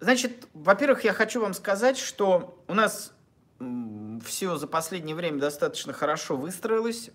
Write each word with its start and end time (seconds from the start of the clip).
Значит, 0.00 0.48
во-первых, 0.54 1.04
я 1.04 1.12
хочу 1.12 1.40
вам 1.40 1.54
сказать, 1.54 1.98
что 1.98 2.62
у 2.66 2.74
нас 2.74 3.12
все 4.24 4.56
за 4.56 4.66
последнее 4.66 5.14
время 5.16 5.38
достаточно 5.38 5.92
хорошо 5.92 6.36
выстроилось. 6.36 7.10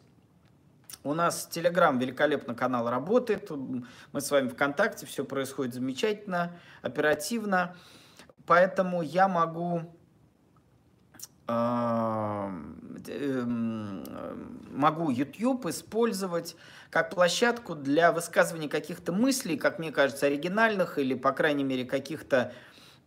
У 1.03 1.13
нас 1.13 1.47
Телеграм 1.47 1.99
великолепно 1.99 2.55
канал 2.55 2.89
работает. 2.89 3.49
Мы 3.49 4.21
с 4.21 4.31
вами 4.31 4.47
ВКонтакте, 4.47 5.05
все 5.05 5.25
происходит 5.25 5.73
замечательно, 5.73 6.57
оперативно. 6.81 7.75
Поэтому 8.45 9.01
я 9.01 9.27
могу 9.27 9.93
могу 14.71 15.09
YouTube 15.09 15.65
использовать 15.65 16.55
как 16.89 17.09
площадку 17.09 17.75
для 17.75 18.11
высказывания 18.11 18.69
каких-то 18.69 19.11
мыслей, 19.11 19.57
как 19.57 19.79
мне 19.79 19.91
кажется, 19.91 20.27
оригинальных 20.27 20.97
или, 20.97 21.13
по 21.15 21.31
крайней 21.31 21.63
мере, 21.63 21.85
каких-то 21.85 22.53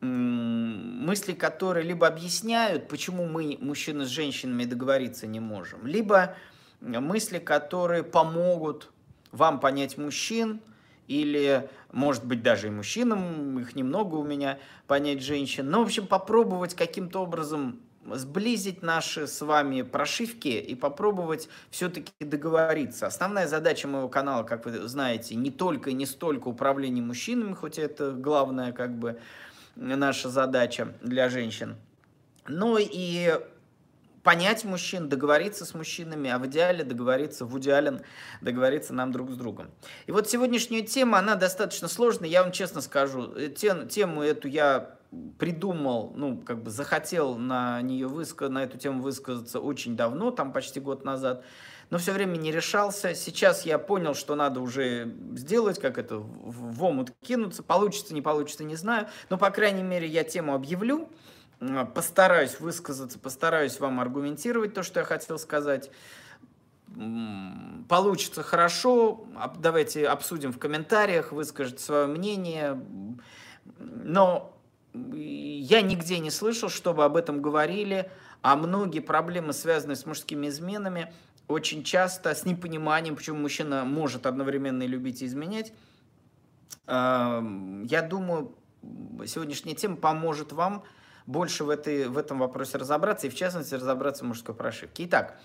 мысли, 0.00 1.32
которые 1.32 1.86
либо 1.86 2.06
объясняют, 2.06 2.88
почему 2.88 3.26
мы, 3.26 3.56
мужчины 3.60 4.04
с 4.04 4.08
женщинами, 4.08 4.64
договориться 4.64 5.26
не 5.26 5.40
можем, 5.40 5.86
либо 5.86 6.36
мысли, 6.80 7.38
которые 7.38 8.02
помогут 8.02 8.90
вам 9.32 9.58
понять 9.60 9.96
мужчин, 9.96 10.60
или, 11.08 11.70
может 11.92 12.24
быть, 12.24 12.42
даже 12.42 12.66
и 12.66 12.70
мужчинам, 12.70 13.58
их 13.58 13.76
немного 13.76 14.16
у 14.16 14.24
меня, 14.24 14.58
понять 14.86 15.22
женщин. 15.22 15.70
Ну, 15.70 15.82
в 15.82 15.86
общем, 15.86 16.06
попробовать 16.06 16.74
каким-то 16.74 17.22
образом 17.22 17.80
сблизить 18.14 18.82
наши 18.82 19.26
с 19.26 19.40
вами 19.40 19.82
прошивки 19.82 20.48
и 20.48 20.74
попробовать 20.74 21.48
все-таки 21.70 22.12
договориться. 22.20 23.06
Основная 23.06 23.48
задача 23.48 23.88
моего 23.88 24.08
канала, 24.08 24.42
как 24.44 24.64
вы 24.66 24.86
знаете, 24.88 25.34
не 25.34 25.50
только 25.50 25.90
и 25.90 25.94
не 25.94 26.06
столько 26.06 26.48
управление 26.48 27.02
мужчинами, 27.02 27.54
хоть 27.54 27.78
это 27.78 28.12
главная 28.12 28.72
как 28.72 28.96
бы 28.98 29.18
наша 29.74 30.28
задача 30.28 30.94
для 31.02 31.28
женщин, 31.28 31.76
но 32.48 32.78
и 32.78 33.40
понять 34.26 34.64
мужчин, 34.64 35.08
договориться 35.08 35.64
с 35.64 35.72
мужчинами, 35.72 36.28
а 36.28 36.40
в 36.40 36.46
идеале 36.48 36.82
договориться, 36.82 37.44
в 37.44 37.56
идеален 37.60 38.00
договориться 38.40 38.92
нам 38.92 39.12
друг 39.12 39.30
с 39.30 39.36
другом. 39.36 39.70
И 40.06 40.10
вот 40.10 40.28
сегодняшняя 40.28 40.82
тема, 40.82 41.20
она 41.20 41.36
достаточно 41.36 41.86
сложная, 41.86 42.28
я 42.28 42.42
вам 42.42 42.50
честно 42.50 42.80
скажу. 42.80 43.32
Тему 43.50 44.22
эту 44.22 44.48
я 44.48 44.96
придумал, 45.38 46.12
ну, 46.16 46.38
как 46.38 46.60
бы 46.60 46.70
захотел 46.70 47.36
на 47.36 47.80
нее 47.82 48.08
высказать, 48.08 48.52
на 48.52 48.64
эту 48.64 48.78
тему 48.78 49.00
высказаться 49.00 49.60
очень 49.60 49.96
давно, 49.96 50.32
там 50.32 50.52
почти 50.52 50.80
год 50.80 51.04
назад, 51.04 51.44
но 51.90 51.98
все 51.98 52.10
время 52.10 52.36
не 52.36 52.50
решался. 52.50 53.14
Сейчас 53.14 53.64
я 53.64 53.78
понял, 53.78 54.14
что 54.14 54.34
надо 54.34 54.58
уже 54.58 55.14
сделать, 55.36 55.78
как 55.78 55.98
это, 55.98 56.16
в 56.18 56.82
омут 56.82 57.12
кинуться. 57.22 57.62
Получится, 57.62 58.12
не 58.12 58.22
получится, 58.22 58.64
не 58.64 58.74
знаю. 58.74 59.06
Но, 59.30 59.38
по 59.38 59.50
крайней 59.50 59.84
мере, 59.84 60.08
я 60.08 60.24
тему 60.24 60.52
объявлю, 60.52 61.08
постараюсь 61.94 62.60
высказаться, 62.60 63.18
постараюсь 63.18 63.80
вам 63.80 64.00
аргументировать 64.00 64.74
то, 64.74 64.82
что 64.82 65.00
я 65.00 65.06
хотел 65.06 65.38
сказать. 65.38 65.90
Получится 67.88 68.42
хорошо, 68.42 69.26
давайте 69.58 70.06
обсудим 70.06 70.52
в 70.52 70.58
комментариях, 70.58 71.32
выскажите 71.32 71.78
свое 71.78 72.06
мнение. 72.06 72.80
Но 73.78 74.56
я 74.92 75.82
нигде 75.82 76.18
не 76.20 76.30
слышал, 76.30 76.68
чтобы 76.68 77.04
об 77.04 77.16
этом 77.16 77.42
говорили, 77.42 78.10
а 78.42 78.56
многие 78.56 79.00
проблемы, 79.00 79.52
связанные 79.52 79.96
с 79.96 80.06
мужскими 80.06 80.48
изменами, 80.48 81.12
очень 81.48 81.84
часто 81.84 82.34
с 82.34 82.44
непониманием, 82.44 83.16
почему 83.16 83.38
мужчина 83.38 83.84
может 83.84 84.26
одновременно 84.26 84.82
и 84.84 84.86
любить 84.86 85.22
и 85.22 85.26
изменять. 85.26 85.72
Я 86.86 88.06
думаю, 88.08 88.54
сегодняшняя 89.26 89.74
тема 89.74 89.96
поможет 89.96 90.52
вам 90.52 90.84
больше 91.26 91.64
в, 91.64 91.70
этой, 91.70 92.08
в 92.08 92.16
этом 92.16 92.38
вопросе 92.38 92.78
разобраться, 92.78 93.26
и 93.26 93.30
в 93.30 93.34
частности 93.34 93.74
разобраться 93.74 94.24
в 94.24 94.28
мужской 94.28 94.54
прошивке. 94.54 95.04
Итак, 95.04 95.38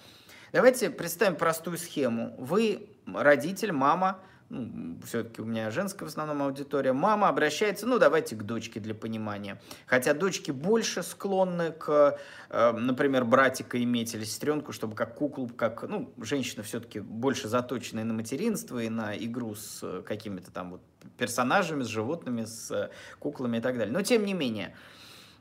давайте 0.53 0.89
представим 0.89 1.35
простую 1.35 1.77
схему. 1.77 2.35
Вы 2.37 2.89
родитель, 3.05 3.71
мама, 3.71 4.19
ну, 4.51 4.99
все-таки 5.05 5.41
у 5.41 5.45
меня 5.45 5.71
женская 5.71 6.03
в 6.03 6.09
основном 6.09 6.41
аудитория, 6.41 6.91
мама 6.91 7.29
обращается, 7.29 7.87
ну, 7.87 7.99
давайте 7.99 8.35
к 8.35 8.43
дочке 8.43 8.81
для 8.81 8.93
понимания. 8.93 9.61
Хотя 9.85 10.13
дочки 10.13 10.51
больше 10.51 11.03
склонны 11.03 11.71
к, 11.71 12.19
э, 12.49 12.71
например, 12.73 13.23
братика 13.23 13.81
иметь 13.81 14.13
или 14.13 14.25
сестренку, 14.25 14.73
чтобы 14.73 14.95
как 14.95 15.15
куклу, 15.15 15.47
как, 15.47 15.83
ну, 15.83 16.13
женщина 16.17 16.63
все-таки 16.63 16.99
больше 16.99 17.47
заточена 17.47 18.01
и 18.01 18.03
на 18.03 18.13
материнство, 18.13 18.77
и 18.79 18.89
на 18.89 19.15
игру 19.15 19.55
с 19.55 20.01
какими-то 20.03 20.51
там 20.51 20.71
вот 20.71 20.81
персонажами, 21.17 21.83
с 21.83 21.87
животными, 21.87 22.43
с 22.43 22.91
куклами 23.19 23.57
и 23.57 23.61
так 23.61 23.77
далее. 23.77 23.93
Но, 23.93 24.01
тем 24.01 24.25
не 24.25 24.33
менее, 24.33 24.75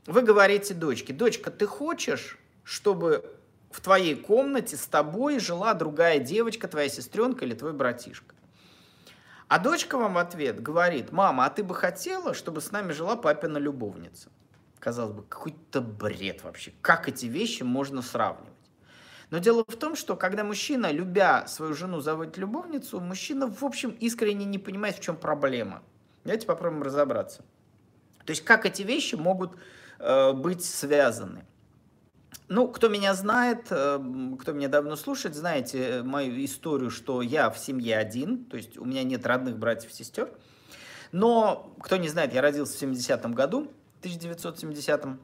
вы 0.06 0.22
говорите 0.22 0.74
дочке, 0.74 1.12
дочка, 1.12 1.50
ты 1.50 1.66
хочешь, 1.66 2.38
чтобы 2.64 3.36
в 3.70 3.80
твоей 3.80 4.14
комнате 4.14 4.76
с 4.76 4.86
тобой 4.86 5.38
жила 5.38 5.74
другая 5.74 6.18
девочка, 6.18 6.68
твоя 6.68 6.88
сестренка 6.88 7.44
или 7.44 7.54
твой 7.54 7.72
братишка? 7.72 8.34
А 9.48 9.58
дочка 9.58 9.98
вам 9.98 10.14
в 10.14 10.18
ответ 10.18 10.62
говорит, 10.62 11.10
мама, 11.10 11.44
а 11.44 11.50
ты 11.50 11.64
бы 11.64 11.74
хотела, 11.74 12.34
чтобы 12.34 12.60
с 12.60 12.70
нами 12.70 12.92
жила 12.92 13.16
папина 13.16 13.58
любовница? 13.58 14.30
Казалось 14.78 15.12
бы, 15.12 15.22
какой-то 15.24 15.80
бред 15.80 16.44
вообще. 16.44 16.72
Как 16.80 17.08
эти 17.08 17.26
вещи 17.26 17.62
можно 17.62 18.00
сравнивать? 18.00 18.54
Но 19.30 19.38
дело 19.38 19.64
в 19.66 19.76
том, 19.76 19.94
что 19.94 20.16
когда 20.16 20.42
мужчина, 20.42 20.90
любя 20.90 21.46
свою 21.46 21.74
жену, 21.74 22.00
заводит 22.00 22.36
любовницу, 22.36 23.00
мужчина, 23.00 23.46
в 23.48 23.64
общем, 23.64 23.90
искренне 23.90 24.44
не 24.44 24.58
понимает, 24.58 24.96
в 24.96 25.00
чем 25.00 25.16
проблема. 25.16 25.82
Давайте 26.24 26.46
попробуем 26.46 26.82
разобраться. 26.82 27.44
То 28.24 28.30
есть, 28.30 28.44
как 28.44 28.66
эти 28.66 28.82
вещи 28.82 29.14
могут 29.14 29.56
быть 30.00 30.64
связаны. 30.64 31.44
Ну, 32.50 32.66
кто 32.66 32.88
меня 32.88 33.14
знает, 33.14 33.68
э, 33.70 34.00
кто 34.40 34.50
меня 34.50 34.66
давно 34.66 34.96
слушает, 34.96 35.36
знаете 35.36 35.78
э, 35.78 36.02
мою 36.02 36.44
историю, 36.44 36.90
что 36.90 37.22
я 37.22 37.48
в 37.48 37.56
семье 37.56 37.96
один, 37.96 38.44
то 38.44 38.56
есть 38.56 38.76
у 38.76 38.84
меня 38.84 39.04
нет 39.04 39.24
родных 39.24 39.56
братьев 39.56 39.92
и 39.92 39.94
сестер. 39.94 40.28
Но, 41.12 41.72
кто 41.78 41.96
не 41.96 42.08
знает, 42.08 42.34
я 42.34 42.42
родился 42.42 42.76
в 42.76 42.82
70-м 42.82 43.34
году, 43.34 43.70
1970-м. 44.02 45.20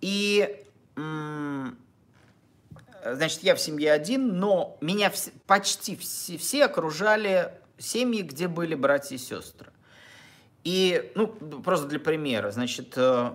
И, 0.00 0.64
значит, 3.04 3.42
я 3.42 3.54
в 3.54 3.60
семье 3.60 3.92
один, 3.92 4.38
но 4.38 4.78
меня 4.80 5.12
почти 5.46 5.94
все, 5.96 6.38
все 6.38 6.64
окружали 6.64 7.52
семьи, 7.76 8.22
где 8.22 8.48
были 8.48 8.74
братья 8.74 9.16
и 9.16 9.18
сестры. 9.18 9.70
И, 10.66 11.12
ну, 11.14 11.28
просто 11.28 11.86
для 11.86 12.00
примера, 12.00 12.50
значит, 12.50 12.94
э, 12.96 13.30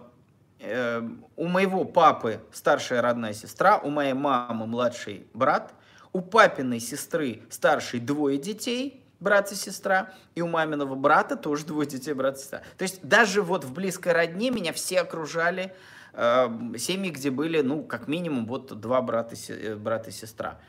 э, 0.60 1.02
у 1.38 1.48
моего 1.48 1.86
папы 1.86 2.42
старшая 2.52 3.02
родная 3.02 3.32
сестра, 3.32 3.78
у 3.78 3.90
моей 3.90 4.12
мамы 4.12 4.68
младший 4.68 5.26
брат, 5.34 5.74
у 6.12 6.20
папиной 6.20 6.82
сестры 6.82 7.44
старший 7.50 8.02
двое 8.02 8.38
детей, 8.38 9.02
брат 9.22 9.50
и 9.54 9.56
сестра, 9.56 10.12
и 10.36 10.42
у 10.42 10.48
маминого 10.48 10.96
брата 10.96 11.38
тоже 11.38 11.66
двое 11.66 11.88
детей, 11.88 12.14
брат 12.14 12.36
и 12.36 12.42
сестра. 12.42 12.64
То 12.78 12.82
есть 12.84 13.00
даже 13.02 13.42
вот 13.42 13.64
в 13.64 13.72
близкой 13.72 14.12
родне 14.12 14.52
меня 14.52 14.74
все 14.74 15.00
окружали 15.00 15.74
э, 16.12 16.50
семьи, 16.78 17.12
где 17.12 17.32
были, 17.32 17.62
ну, 17.62 17.84
как 17.84 18.10
минимум, 18.10 18.46
вот 18.46 18.78
два 18.78 19.02
брата, 19.02 19.38
э, 19.48 19.78
брат 19.78 20.10
и 20.10 20.12
сестра. 20.12 20.60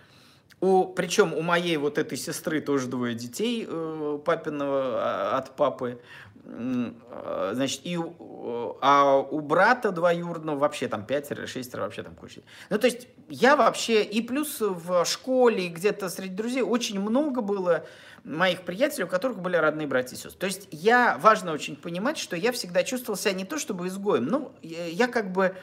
У, 0.63 0.85
причем 0.87 1.35
у 1.35 1.43
моей 1.43 1.77
вот 1.77 1.99
этой 1.99 2.17
сестры 2.17 2.61
тоже 2.61 2.87
двое 2.87 3.17
детей 3.17 3.67
э, 3.69 4.19
папиного 4.25 4.81
а, 4.95 5.39
от 5.39 5.57
папы. 5.57 6.01
Э, 6.45 7.51
значит, 7.55 7.81
и, 7.83 7.99
а 7.99 9.17
у 9.29 9.41
брата 9.41 9.91
двоюродного 9.91 10.57
вообще 10.57 10.87
там 10.87 11.05
пятеро, 11.05 11.49
шестеро, 11.49 11.81
вообще 11.81 12.05
там 12.05 12.15
куча. 12.15 12.43
Ну, 12.71 12.79
то 12.79 12.87
есть 12.87 13.09
я 13.29 13.57
вообще, 13.57 14.05
и 14.05 14.23
плюс 14.23 14.61
в 14.61 15.05
школе, 15.05 15.67
и 15.67 15.69
где-то 15.69 16.09
среди 16.09 16.37
друзей 16.37 16.63
очень 16.63 17.01
много 17.01 17.41
было 17.41 17.85
моих 18.23 18.63
приятелей, 18.63 19.07
у 19.07 19.09
которых 19.09 19.41
были 19.41 19.57
родные 19.57 19.89
братья 19.89 20.15
и 20.15 20.19
сестры. 20.19 20.39
То 20.39 20.47
есть 20.47 20.69
я, 20.71 21.19
важно 21.21 21.51
очень 21.51 21.75
понимать, 21.75 22.19
что 22.19 22.37
я 22.37 22.53
всегда 22.53 22.85
чувствовал 22.85 23.19
себя 23.19 23.33
не 23.33 23.45
то 23.45 23.59
чтобы 23.59 23.89
изгоем, 23.89 24.27
ну, 24.27 24.53
я 24.63 25.09
как 25.09 25.33
бы 25.33 25.57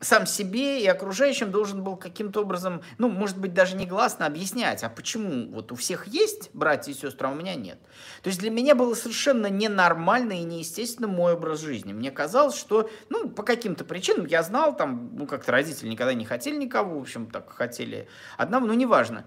сам 0.00 0.26
себе 0.26 0.82
и 0.82 0.86
окружающим 0.86 1.50
должен 1.50 1.82
был 1.82 1.96
каким-то 1.96 2.42
образом, 2.42 2.82
ну, 2.98 3.08
может 3.08 3.38
быть, 3.38 3.52
даже 3.52 3.76
негласно 3.76 4.26
объяснять, 4.26 4.84
а 4.84 4.88
почему 4.88 5.52
вот 5.52 5.72
у 5.72 5.74
всех 5.74 6.06
есть 6.06 6.50
братья 6.52 6.92
и 6.92 6.94
сестры, 6.94 7.28
а 7.28 7.32
у 7.32 7.34
меня 7.34 7.54
нет. 7.54 7.78
То 8.22 8.28
есть 8.28 8.38
для 8.40 8.50
меня 8.50 8.74
было 8.74 8.94
совершенно 8.94 9.48
ненормально 9.48 10.32
и 10.32 10.44
неестественно 10.44 11.08
мой 11.08 11.34
образ 11.34 11.60
жизни. 11.60 11.92
Мне 11.92 12.10
казалось, 12.10 12.56
что, 12.56 12.88
ну, 13.08 13.28
по 13.28 13.42
каким-то 13.42 13.84
причинам 13.84 14.26
я 14.26 14.42
знал, 14.42 14.76
там, 14.76 15.10
ну, 15.16 15.26
как-то 15.26 15.52
родители 15.52 15.88
никогда 15.88 16.14
не 16.14 16.24
хотели 16.24 16.56
никого, 16.56 16.98
в 16.98 17.02
общем, 17.02 17.26
так 17.26 17.50
хотели 17.50 18.08
одного, 18.36 18.66
ну, 18.66 18.74
неважно. 18.74 19.24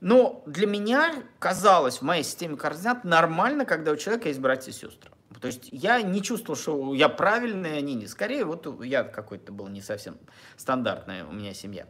Но 0.00 0.42
для 0.46 0.66
меня 0.66 1.22
казалось 1.38 1.98
в 1.98 2.02
моей 2.02 2.22
системе 2.22 2.56
координат 2.56 3.04
нормально, 3.04 3.64
когда 3.64 3.92
у 3.92 3.96
человека 3.96 4.28
есть 4.28 4.40
братья 4.40 4.70
и 4.70 4.74
сестры. 4.74 5.10
То 5.40 5.46
есть 5.46 5.68
я 5.70 6.02
не 6.02 6.22
чувствовал, 6.22 6.58
что 6.58 6.94
я 6.94 7.08
правильный, 7.08 7.78
они 7.78 7.94
не. 7.94 8.06
Скорее, 8.06 8.44
вот 8.44 8.82
я 8.84 9.04
какой-то 9.04 9.52
был 9.52 9.68
не 9.68 9.80
совсем 9.80 10.16
стандартная 10.56 11.24
у 11.24 11.32
меня 11.32 11.54
семья. 11.54 11.86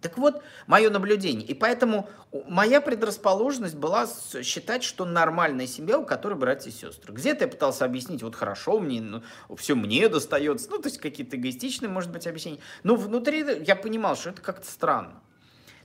Так 0.00 0.16
вот, 0.16 0.42
мое 0.66 0.90
наблюдение. 0.90 1.46
И 1.46 1.54
поэтому 1.54 2.08
моя 2.48 2.80
предрасположенность 2.80 3.76
была 3.76 4.08
считать, 4.42 4.82
что 4.82 5.04
нормальная 5.04 5.66
семья, 5.66 5.98
у 5.98 6.06
которой 6.06 6.34
братья 6.34 6.70
и 6.70 6.72
сестры. 6.72 7.12
Где-то 7.12 7.44
я 7.44 7.48
пытался 7.48 7.84
объяснить, 7.84 8.22
вот 8.22 8.34
хорошо, 8.34 8.80
мне, 8.80 9.00
ну, 9.00 9.22
все 9.56 9.74
мне 9.74 10.08
достается, 10.08 10.70
ну, 10.70 10.78
то 10.78 10.88
есть 10.88 10.98
какие-то 10.98 11.36
эгоистичные, 11.36 11.88
может 11.88 12.10
быть, 12.10 12.26
объяснения. 12.26 12.60
Но 12.82 12.96
внутри 12.96 13.44
я 13.66 13.76
понимал, 13.76 14.16
что 14.16 14.30
это 14.30 14.40
как-то 14.40 14.66
странно. 14.66 15.22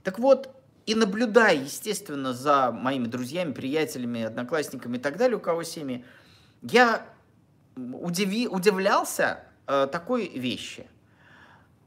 Так 0.03 0.19
вот, 0.19 0.49
и 0.85 0.95
наблюдая, 0.95 1.55
естественно, 1.55 2.33
за 2.33 2.71
моими 2.71 3.07
друзьями, 3.07 3.53
приятелями, 3.53 4.23
одноклассниками 4.23 4.97
и 4.97 4.99
так 4.99 5.17
далее, 5.17 5.37
у 5.37 5.41
кого 5.41 5.63
семьи, 5.63 6.05
я 6.71 7.05
удиви, 7.75 8.47
удивлялся 8.47 9.43
э, 9.67 9.87
такой 9.91 10.27
вещи. 10.27 10.87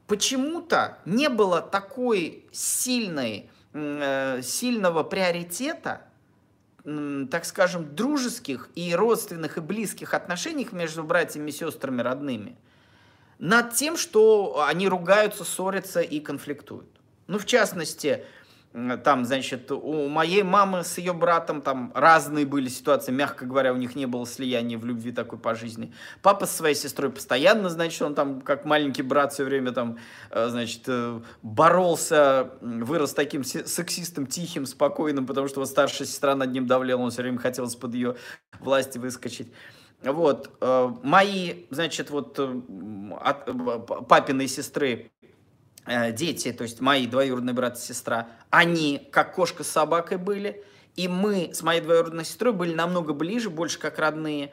Почему-то 0.06 0.98
не 1.04 1.28
было 1.28 1.60
такой 1.60 2.46
сильной, 2.52 3.50
э, 3.72 4.40
сильного 4.42 5.02
приоритета, 5.02 6.02
э, 6.84 7.26
так 7.30 7.44
скажем, 7.44 7.94
дружеских 7.94 8.68
и 8.74 8.94
родственных 8.94 9.58
и 9.58 9.60
близких 9.60 10.14
отношений 10.14 10.68
между 10.72 11.02
братьями 11.02 11.50
и 11.50 11.52
сестрами 11.52 12.02
родными 12.02 12.56
над 13.38 13.74
тем, 13.74 13.96
что 13.96 14.64
они 14.66 14.88
ругаются, 14.88 15.44
ссорятся 15.44 16.00
и 16.00 16.20
конфликтуют. 16.20 16.88
Ну, 17.26 17.38
в 17.38 17.46
частности, 17.46 18.24
там, 18.72 19.24
значит, 19.24 19.70
у 19.72 20.08
моей 20.08 20.42
мамы 20.42 20.84
с 20.84 20.98
ее 20.98 21.14
братом 21.14 21.62
там 21.62 21.90
разные 21.94 22.44
были 22.44 22.68
ситуации, 22.68 23.12
мягко 23.12 23.46
говоря, 23.46 23.72
у 23.72 23.76
них 23.76 23.96
не 23.96 24.06
было 24.06 24.26
слияния 24.26 24.78
в 24.78 24.84
любви 24.84 25.10
такой 25.10 25.38
по 25.38 25.54
жизни. 25.54 25.92
Папа 26.22 26.44
со 26.46 26.58
своей 26.58 26.74
сестрой 26.74 27.10
постоянно, 27.10 27.70
значит, 27.70 28.02
он 28.02 28.14
там, 28.14 28.40
как 28.42 28.66
маленький 28.66 29.02
брат, 29.02 29.32
все 29.32 29.44
время 29.44 29.72
там, 29.72 29.98
э, 30.30 30.48
значит, 30.48 30.82
э, 30.86 31.20
боролся, 31.42 32.50
вырос 32.60 33.14
таким 33.14 33.42
сексистом, 33.42 34.26
тихим, 34.26 34.66
спокойным, 34.66 35.26
потому 35.26 35.48
что 35.48 35.60
вот 35.60 35.68
старшая 35.68 36.06
сестра 36.06 36.34
над 36.34 36.52
ним 36.52 36.66
давлела, 36.66 37.00
он 37.00 37.10
все 37.10 37.22
время 37.22 37.38
хотел 37.38 37.64
из-под 37.64 37.94
ее 37.94 38.16
власти 38.60 38.98
выскочить. 38.98 39.50
Вот, 40.02 40.56
э, 40.60 40.92
мои, 41.02 41.64
значит, 41.70 42.10
вот 42.10 42.38
от 42.38 44.06
папиной 44.06 44.46
сестры 44.46 45.10
дети, 46.12 46.52
то 46.52 46.62
есть 46.62 46.80
мои 46.80 47.06
двоюродные 47.06 47.54
брат 47.54 47.78
и 47.78 47.80
сестра, 47.80 48.28
они 48.50 49.08
как 49.10 49.34
кошка 49.34 49.64
с 49.64 49.68
собакой 49.68 50.18
были, 50.18 50.62
и 50.96 51.08
мы 51.08 51.50
с 51.54 51.62
моей 51.62 51.80
двоюродной 51.80 52.24
сестрой 52.24 52.52
были 52.52 52.74
намного 52.74 53.12
ближе, 53.12 53.50
больше 53.50 53.78
как 53.78 53.98
родные, 53.98 54.52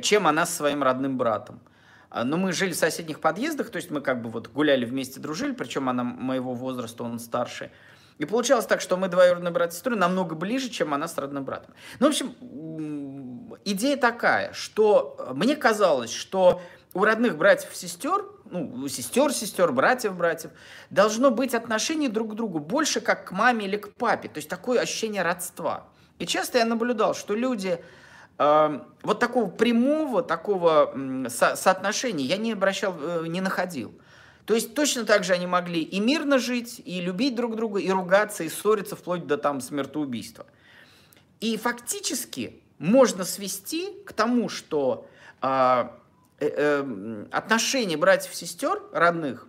чем 0.00 0.26
она 0.26 0.46
со 0.46 0.52
своим 0.52 0.82
родным 0.82 1.18
братом. 1.18 1.60
А, 2.08 2.24
но 2.24 2.36
мы 2.36 2.52
жили 2.52 2.72
в 2.72 2.76
соседних 2.76 3.20
подъездах, 3.20 3.70
то 3.70 3.76
есть 3.76 3.90
мы 3.90 4.00
как 4.00 4.22
бы 4.22 4.30
вот 4.30 4.48
гуляли 4.48 4.84
вместе, 4.84 5.18
дружили, 5.18 5.52
причем 5.52 5.88
она 5.88 6.04
моего 6.04 6.54
возраста, 6.54 7.04
он 7.04 7.18
старше. 7.18 7.70
И 8.18 8.24
получалось 8.24 8.66
так, 8.66 8.80
что 8.80 8.96
мы 8.96 9.08
двоюродные 9.08 9.50
брат 9.50 9.72
и 9.72 9.74
сестры 9.74 9.96
намного 9.96 10.34
ближе, 10.34 10.68
чем 10.68 10.94
она 10.94 11.08
с 11.08 11.16
родным 11.16 11.44
братом. 11.44 11.74
Ну, 11.98 12.06
в 12.06 12.10
общем, 12.10 13.56
идея 13.64 13.96
такая, 13.96 14.52
что 14.52 15.32
мне 15.34 15.56
казалось, 15.56 16.12
что 16.12 16.62
у 16.94 17.04
родных 17.04 17.38
братьев 17.38 17.72
и 17.72 17.76
сестер 17.76 18.24
ну, 18.52 18.88
сестер, 18.88 19.32
сестер, 19.32 19.72
братьев, 19.72 20.14
братьев, 20.14 20.50
должно 20.90 21.30
быть 21.30 21.54
отношение 21.54 22.08
друг 22.08 22.32
к 22.32 22.34
другу 22.34 22.58
больше 22.58 23.00
как 23.00 23.28
к 23.28 23.32
маме 23.32 23.66
или 23.66 23.76
к 23.76 23.94
папе. 23.94 24.28
То 24.28 24.38
есть 24.38 24.48
такое 24.48 24.80
ощущение 24.80 25.22
родства. 25.22 25.88
И 26.18 26.26
часто 26.26 26.58
я 26.58 26.64
наблюдал, 26.64 27.14
что 27.14 27.34
люди 27.34 27.82
э, 28.38 28.80
вот 29.02 29.18
такого 29.18 29.48
прямого, 29.48 30.22
такого 30.22 30.94
со 31.28 31.56
соотношения 31.56 32.24
я 32.24 32.36
не 32.36 32.52
обращал, 32.52 32.94
э, 33.00 33.26
не 33.26 33.40
находил. 33.40 33.92
То 34.44 34.54
есть 34.54 34.74
точно 34.74 35.04
так 35.04 35.24
же 35.24 35.32
они 35.32 35.46
могли 35.46 35.82
и 35.82 36.00
мирно 36.00 36.38
жить, 36.38 36.80
и 36.84 37.00
любить 37.00 37.34
друг 37.34 37.56
друга, 37.56 37.80
и 37.80 37.90
ругаться, 37.90 38.44
и 38.44 38.48
ссориться 38.48 38.96
вплоть 38.96 39.26
до 39.26 39.38
там 39.38 39.60
смертоубийства. 39.60 40.46
И 41.40 41.56
фактически 41.56 42.60
можно 42.78 43.24
свести 43.24 43.88
к 44.04 44.12
тому, 44.12 44.48
что 44.48 45.08
э, 45.40 45.88
отношение 46.40 47.96
братьев 47.96 48.32
и 48.32 48.36
сестер 48.36 48.82
родных 48.92 49.46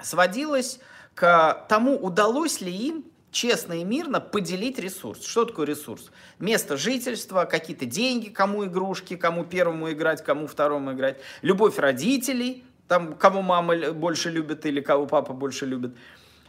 сводилось 0.00 0.78
к 1.14 1.66
тому, 1.68 1.96
удалось 1.96 2.60
ли 2.60 2.72
им 2.72 3.04
честно 3.30 3.80
и 3.80 3.84
мирно 3.84 4.20
поделить 4.20 4.78
ресурс. 4.78 5.26
Что 5.26 5.44
такое 5.44 5.66
ресурс? 5.66 6.10
Место 6.38 6.76
жительства, 6.76 7.44
какие-то 7.44 7.86
деньги, 7.86 8.28
кому 8.28 8.66
игрушки, 8.66 9.16
кому 9.16 9.44
первому 9.44 9.90
играть, 9.90 10.22
кому 10.22 10.46
второму 10.46 10.92
играть, 10.92 11.18
любовь 11.40 11.78
родителей, 11.78 12.64
там, 12.88 13.14
кого 13.14 13.42
мама 13.42 13.92
больше 13.92 14.30
любит 14.30 14.66
или 14.66 14.80
кого 14.80 15.06
папа 15.06 15.32
больше 15.32 15.66
любит. 15.66 15.96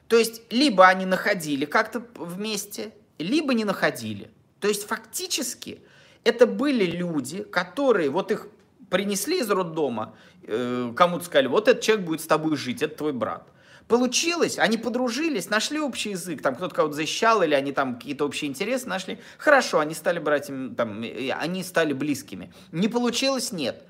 То 0.07 0.18
есть, 0.18 0.42
либо 0.51 0.86
они 0.86 1.06
находили 1.06 1.66
как-то 1.66 2.04
вместе, 2.16 2.92
либо 3.18 3.54
не 3.54 3.63
находили. 3.63 4.30
То 4.59 4.68
есть, 4.68 4.86
фактически, 4.86 5.81
это 6.25 6.45
были 6.45 6.86
люди, 6.86 7.44
которые, 7.44 8.09
вот 8.09 8.31
их 8.31 8.48
принесли 8.94 9.40
из 9.40 9.50
роддома, 9.50 10.13
э, 10.44 10.94
кому-то 10.95 11.25
сказали, 11.25 11.48
вот 11.48 11.68
этот 11.68 11.81
человек 11.81 12.06
будет 12.06 12.22
с 12.22 12.28
тобой 12.28 12.56
жить, 12.56 12.84
это 12.84 12.95
твой 12.95 13.12
брат. 13.12 13.48
Получилось, 13.88 14.60
они 14.60 14.78
подружились, 14.78 15.50
нашли 15.50 15.80
общий 15.80 16.12
язык, 16.12 16.44
там 16.44 16.54
кто-то 16.56 16.75
кого-то 16.75 16.94
защищал, 16.94 17.42
или 17.42 17.56
они 17.56 17.72
там 17.72 17.95
какие-то 17.95 18.24
общие 18.24 18.51
интересы 18.51 18.88
нашли. 18.88 19.18
Хорошо, 19.40 19.80
они 19.80 19.95
стали 19.95 20.19
братьями, 20.19 20.75
там, 20.75 21.04
они 21.40 21.63
стали 21.63 21.94
близкими. 21.94 22.54
Не 22.72 22.88
получилось, 22.88 23.51
нет. 23.51 23.84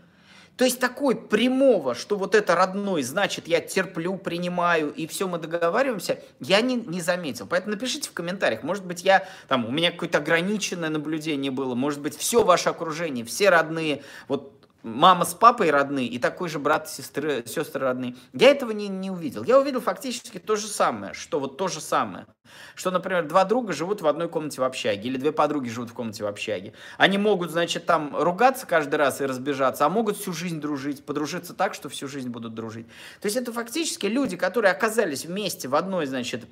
То 0.55 0.63
есть 0.63 0.79
такой 0.79 1.15
прямого, 1.15 1.95
что 1.95 2.15
вот 2.15 2.33
это 2.33 2.55
родной, 2.55 3.03
значит, 3.03 3.45
я 3.45 3.59
терплю, 3.59 4.15
принимаю, 4.15 4.93
и 4.93 5.05
все, 5.05 5.27
мы 5.27 5.37
договариваемся, 5.37 6.21
я 6.39 6.61
не, 6.61 6.75
не 6.75 7.01
заметил. 7.01 7.45
Поэтому 7.45 7.73
напишите 7.73 8.07
в 8.09 8.13
комментариях, 8.13 8.63
может 8.63 8.85
быть, 8.85 9.03
я, 9.03 9.27
там, 9.49 9.65
у 9.65 9.71
меня 9.71 9.91
какое-то 9.91 10.19
ограниченное 10.19 10.89
наблюдение 10.89 11.51
было, 11.51 11.75
может 11.75 11.99
быть, 11.99 12.15
все 12.15 12.45
ваше 12.45 12.69
окружение, 12.69 13.25
все 13.25 13.49
родные, 13.49 14.01
вот 14.29 14.62
мама 14.83 15.25
с 15.25 15.33
папой 15.33 15.71
родные 15.71 16.07
и 16.07 16.19
такой 16.19 16.49
же 16.49 16.59
брат, 16.59 16.89
сестры, 16.89 17.43
сестры 17.47 17.81
родные. 17.81 18.15
Я 18.33 18.51
этого 18.51 18.71
не, 18.71 18.89
не 18.89 19.09
увидел. 19.09 19.43
Я 19.43 19.59
увидел 19.59 19.81
фактически 19.81 20.37
то 20.37 20.55
же 20.55 20.67
самое, 20.67 21.13
что 21.13 21.39
вот 21.39 21.57
то 21.57 21.67
же 21.67 21.81
самое. 21.81 22.27
Что, 22.75 22.91
например, 22.91 23.27
два 23.27 23.45
друга 23.45 23.73
живут 23.73 24.01
в 24.01 24.07
одной 24.07 24.29
комнате 24.29 24.61
в 24.61 24.63
общаге, 24.63 25.09
или 25.09 25.17
две 25.17 25.31
подруги 25.31 25.69
живут 25.69 25.89
в 25.89 25.93
комнате 25.93 26.23
в 26.23 26.27
общаге. 26.27 26.73
Они 26.97 27.17
могут, 27.17 27.51
значит, 27.51 27.85
там 27.85 28.15
ругаться 28.15 28.67
каждый 28.67 28.95
раз 28.95 29.21
и 29.21 29.25
разбежаться, 29.25 29.85
а 29.85 29.89
могут 29.89 30.17
всю 30.17 30.33
жизнь 30.33 30.59
дружить, 30.59 31.05
подружиться 31.05 31.53
так, 31.53 31.73
что 31.73 31.89
всю 31.89 32.07
жизнь 32.07 32.29
будут 32.29 32.53
дружить. 32.53 32.85
То 33.21 33.25
есть 33.25 33.37
это 33.37 33.51
фактически 33.53 34.05
люди, 34.05 34.37
которые 34.37 34.71
оказались 34.71 35.25
вместе 35.25 35.67
в 35.67 35.75
одной, 35.75 36.05
значит, 36.05 36.45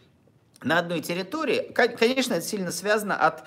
на 0.64 0.80
одной 0.80 1.02
территории. 1.02 1.72
Конечно, 1.74 2.36
это 2.36 2.46
сильно 2.46 2.72
связано 2.72 3.16
от 3.16 3.44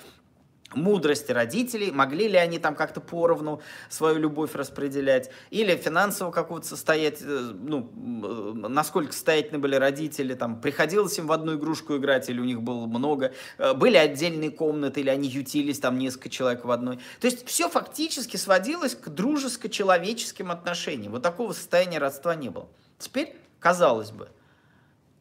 мудрости 0.73 1.31
родителей, 1.31 1.91
могли 1.91 2.27
ли 2.27 2.37
они 2.37 2.59
там 2.59 2.75
как-то 2.75 2.99
поровну 2.99 3.61
свою 3.89 4.17
любовь 4.17 4.55
распределять, 4.55 5.29
или 5.51 5.75
финансово 5.75 6.31
какого-то 6.31 6.67
состоять, 6.67 7.21
э, 7.21 7.51
ну, 7.53 7.91
насколько 7.93 9.13
состоятельны 9.13 9.59
были 9.59 9.75
родители, 9.75 10.33
там, 10.33 10.59
приходилось 10.59 11.17
им 11.19 11.27
в 11.27 11.31
одну 11.31 11.55
игрушку 11.55 11.97
играть, 11.97 12.29
или 12.29 12.39
у 12.39 12.45
них 12.45 12.61
было 12.61 12.87
много, 12.87 13.33
э, 13.57 13.73
были 13.73 13.95
отдельные 13.97 14.49
комнаты, 14.49 15.01
или 15.01 15.09
они 15.09 15.29
ютились, 15.29 15.79
там, 15.79 15.97
несколько 15.99 16.29
человек 16.29 16.65
в 16.65 16.71
одной. 16.71 16.99
То 17.19 17.27
есть 17.27 17.47
все 17.47 17.69
фактически 17.69 18.37
сводилось 18.37 18.95
к 18.95 19.09
дружеско-человеческим 19.09 20.51
отношениям. 20.51 21.11
Вот 21.11 21.21
такого 21.21 21.53
состояния 21.53 21.99
родства 21.99 22.35
не 22.35 22.49
было. 22.49 22.67
Теперь, 22.97 23.35
казалось 23.59 24.11
бы, 24.11 24.29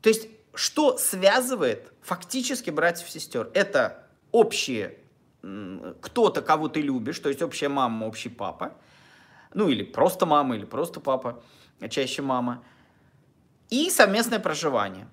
то 0.00 0.08
есть 0.08 0.28
что 0.54 0.96
связывает 0.98 1.92
фактически 2.00 2.70
братьев 2.70 3.10
сестер? 3.10 3.50
Это 3.54 4.06
общие 4.30 4.98
кто-то, 6.00 6.42
кого 6.42 6.68
ты 6.68 6.80
любишь, 6.80 7.18
то 7.18 7.28
есть 7.28 7.42
общая 7.42 7.68
мама, 7.68 8.06
общий 8.06 8.28
папа, 8.28 8.74
ну 9.52 9.68
или 9.68 9.82
просто 9.82 10.26
мама, 10.26 10.56
или 10.56 10.64
просто 10.64 11.00
папа, 11.00 11.42
чаще 11.90 12.22
мама, 12.22 12.62
и 13.70 13.90
совместное 13.90 14.38
проживание. 14.38 15.06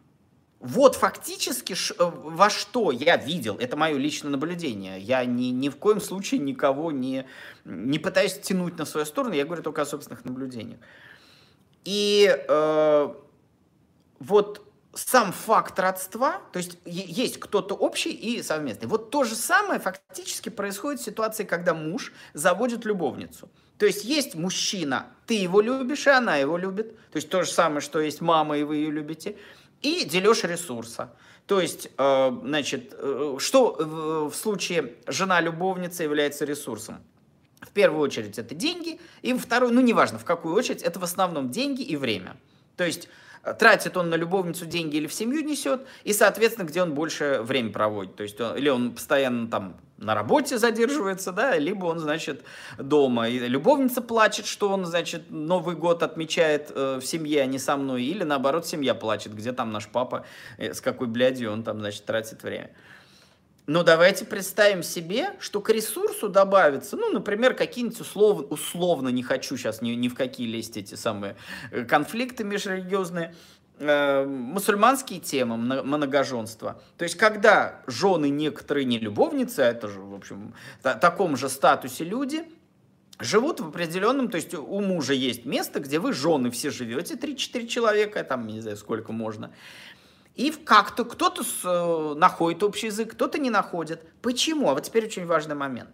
Вот 0.59 0.95
фактически 0.95 1.73
э, 1.73 1.95
во 1.97 2.49
что 2.51 2.91
я 2.91 3.17
видел, 3.17 3.57
это 3.57 3.75
мое 3.75 3.97
личное 3.97 4.29
наблюдение. 4.29 4.99
Я 4.99 5.25
ни, 5.25 5.45
ни 5.45 5.69
в 5.69 5.75
коем 5.77 5.99
случае 5.99 6.39
никого 6.39 6.91
не, 6.91 7.25
не 7.65 7.97
пытаюсь 7.97 8.39
тянуть 8.39 8.77
на 8.77 8.85
свою 8.85 9.05
сторону, 9.07 9.33
я 9.33 9.45
говорю 9.45 9.63
только 9.63 9.81
о 9.81 9.85
собственных 9.85 10.23
наблюдениях. 10.23 10.79
И 11.83 12.29
э, 12.47 13.13
вот 14.19 14.70
сам 14.93 15.31
факт 15.31 15.79
родства, 15.79 16.41
то 16.51 16.57
есть 16.57 16.77
есть 16.85 17.39
кто-то 17.39 17.75
общий 17.75 18.11
и 18.11 18.41
совместный. 18.43 18.87
Вот 18.87 19.09
то 19.09 19.23
же 19.23 19.35
самое 19.35 19.79
фактически 19.79 20.49
происходит 20.49 20.99
в 20.99 21.05
ситуации, 21.05 21.43
когда 21.43 21.73
муж 21.73 22.11
заводит 22.33 22.85
любовницу. 22.85 23.49
То 23.77 23.85
есть 23.85 24.03
есть 24.03 24.35
мужчина, 24.35 25.07
ты 25.25 25.35
его 25.35 25.61
любишь, 25.61 26.07
и 26.07 26.09
она 26.09 26.37
его 26.37 26.57
любит. 26.57 26.95
То 27.11 27.15
есть 27.15 27.29
то 27.29 27.43
же 27.43 27.51
самое, 27.51 27.81
что 27.81 27.99
есть 27.99 28.21
мама, 28.21 28.57
и 28.57 28.63
вы 28.63 28.75
ее 28.77 28.91
любите. 28.91 29.37
И 29.81 30.05
дележ 30.05 30.43
ресурса. 30.43 31.15
То 31.47 31.59
есть, 31.59 31.89
э, 31.97 32.31
значит, 32.43 32.93
э, 32.93 33.37
что 33.39 34.29
в 34.29 34.35
случае 34.35 34.93
жена-любовница 35.07 36.03
является 36.03 36.45
ресурсом? 36.45 36.99
В 37.61 37.71
первую 37.71 38.01
очередь 38.01 38.37
это 38.37 38.53
деньги, 38.53 38.99
и 39.21 39.33
во 39.33 39.39
вторую, 39.39 39.73
ну 39.73 39.81
неважно 39.81 40.19
в 40.19 40.25
какую 40.25 40.55
очередь, 40.55 40.81
это 40.81 40.99
в 40.99 41.03
основном 41.03 41.49
деньги 41.49 41.81
и 41.81 41.95
время. 41.95 42.37
То 42.75 42.83
есть 42.83 43.07
тратит 43.59 43.97
он 43.97 44.09
на 44.09 44.15
любовницу 44.15 44.65
деньги 44.65 44.97
или 44.97 45.07
в 45.07 45.13
семью 45.13 45.43
несет, 45.43 45.81
и, 46.03 46.13
соответственно, 46.13 46.65
где 46.65 46.81
он 46.81 46.93
больше 46.93 47.41
время 47.41 47.71
проводит. 47.71 48.15
То 48.15 48.23
есть, 48.23 48.39
он, 48.39 48.55
или 48.57 48.69
он 48.69 48.93
постоянно 48.93 49.47
там 49.47 49.77
на 49.97 50.15
работе 50.15 50.57
задерживается, 50.57 51.31
да, 51.31 51.57
либо 51.57 51.85
он, 51.85 51.99
значит, 51.99 52.43
дома. 52.77 53.29
И 53.29 53.37
любовница 53.39 54.01
плачет, 54.01 54.47
что 54.47 54.69
он, 54.69 54.85
значит, 54.85 55.29
Новый 55.29 55.75
год 55.75 56.01
отмечает 56.01 56.71
э, 56.73 56.99
в 56.99 57.05
семье, 57.05 57.43
а 57.43 57.45
не 57.45 57.59
со 57.59 57.77
мной. 57.77 58.03
Или, 58.03 58.23
наоборот, 58.23 58.65
семья 58.65 58.95
плачет, 58.95 59.35
где 59.35 59.51
там 59.51 59.71
наш 59.71 59.87
папа, 59.87 60.25
э, 60.57 60.73
с 60.73 60.81
какой 60.81 61.07
блядью 61.07 61.51
он 61.51 61.63
там, 61.63 61.79
значит, 61.79 62.03
тратит 62.05 62.41
время. 62.41 62.71
Но 63.67 63.83
давайте 63.83 64.25
представим 64.25 64.81
себе, 64.81 65.33
что 65.39 65.61
к 65.61 65.69
ресурсу 65.69 66.29
добавится, 66.29 66.97
ну, 66.97 67.11
например, 67.11 67.53
какие-нибудь 67.53 67.99
условно, 67.99 68.47
условно 68.47 69.09
не 69.09 69.21
хочу 69.21 69.55
сейчас 69.55 69.81
ни, 69.81 69.91
ни 69.91 70.07
в 70.07 70.15
какие 70.15 70.47
лезть 70.47 70.77
эти 70.77 70.95
самые 70.95 71.35
э, 71.69 71.85
конфликты 71.85 72.43
межрелигиозные, 72.43 73.35
э, 73.77 74.25
мусульманские 74.25 75.19
темы 75.19 75.57
многоженства. 75.57 76.81
То 76.97 77.03
есть, 77.03 77.15
когда 77.15 77.81
жены 77.85 78.29
некоторые 78.29 78.85
не 78.85 78.97
любовницы, 78.97 79.59
а 79.59 79.67
это 79.67 79.87
же, 79.87 79.99
в 79.99 80.15
общем, 80.15 80.55
в 80.81 80.93
таком 80.95 81.37
же 81.37 81.47
статусе 81.47 82.03
люди, 82.03 82.43
живут 83.21 83.59
в 83.59 83.67
определенном, 83.67 84.29
то 84.29 84.37
есть 84.37 84.53
у 84.53 84.81
мужа 84.81 85.13
есть 85.13 85.45
место, 85.45 85.79
где 85.79 85.99
вы 85.99 86.13
жены 86.13 86.51
все 86.51 86.71
живете, 86.71 87.15
3-4 87.15 87.67
человека, 87.67 88.23
там, 88.23 88.47
не 88.47 88.61
знаю, 88.61 88.77
сколько 88.77 89.11
можно, 89.11 89.51
и 90.35 90.51
как-то 90.51 91.03
кто-то 91.03 91.43
э, 91.43 92.13
находит 92.17 92.63
общий 92.63 92.87
язык, 92.87 93.11
кто-то 93.13 93.37
не 93.37 93.49
находит. 93.49 94.05
Почему? 94.21 94.69
А 94.69 94.73
вот 94.73 94.83
теперь 94.83 95.05
очень 95.05 95.25
важный 95.25 95.55
момент. 95.55 95.89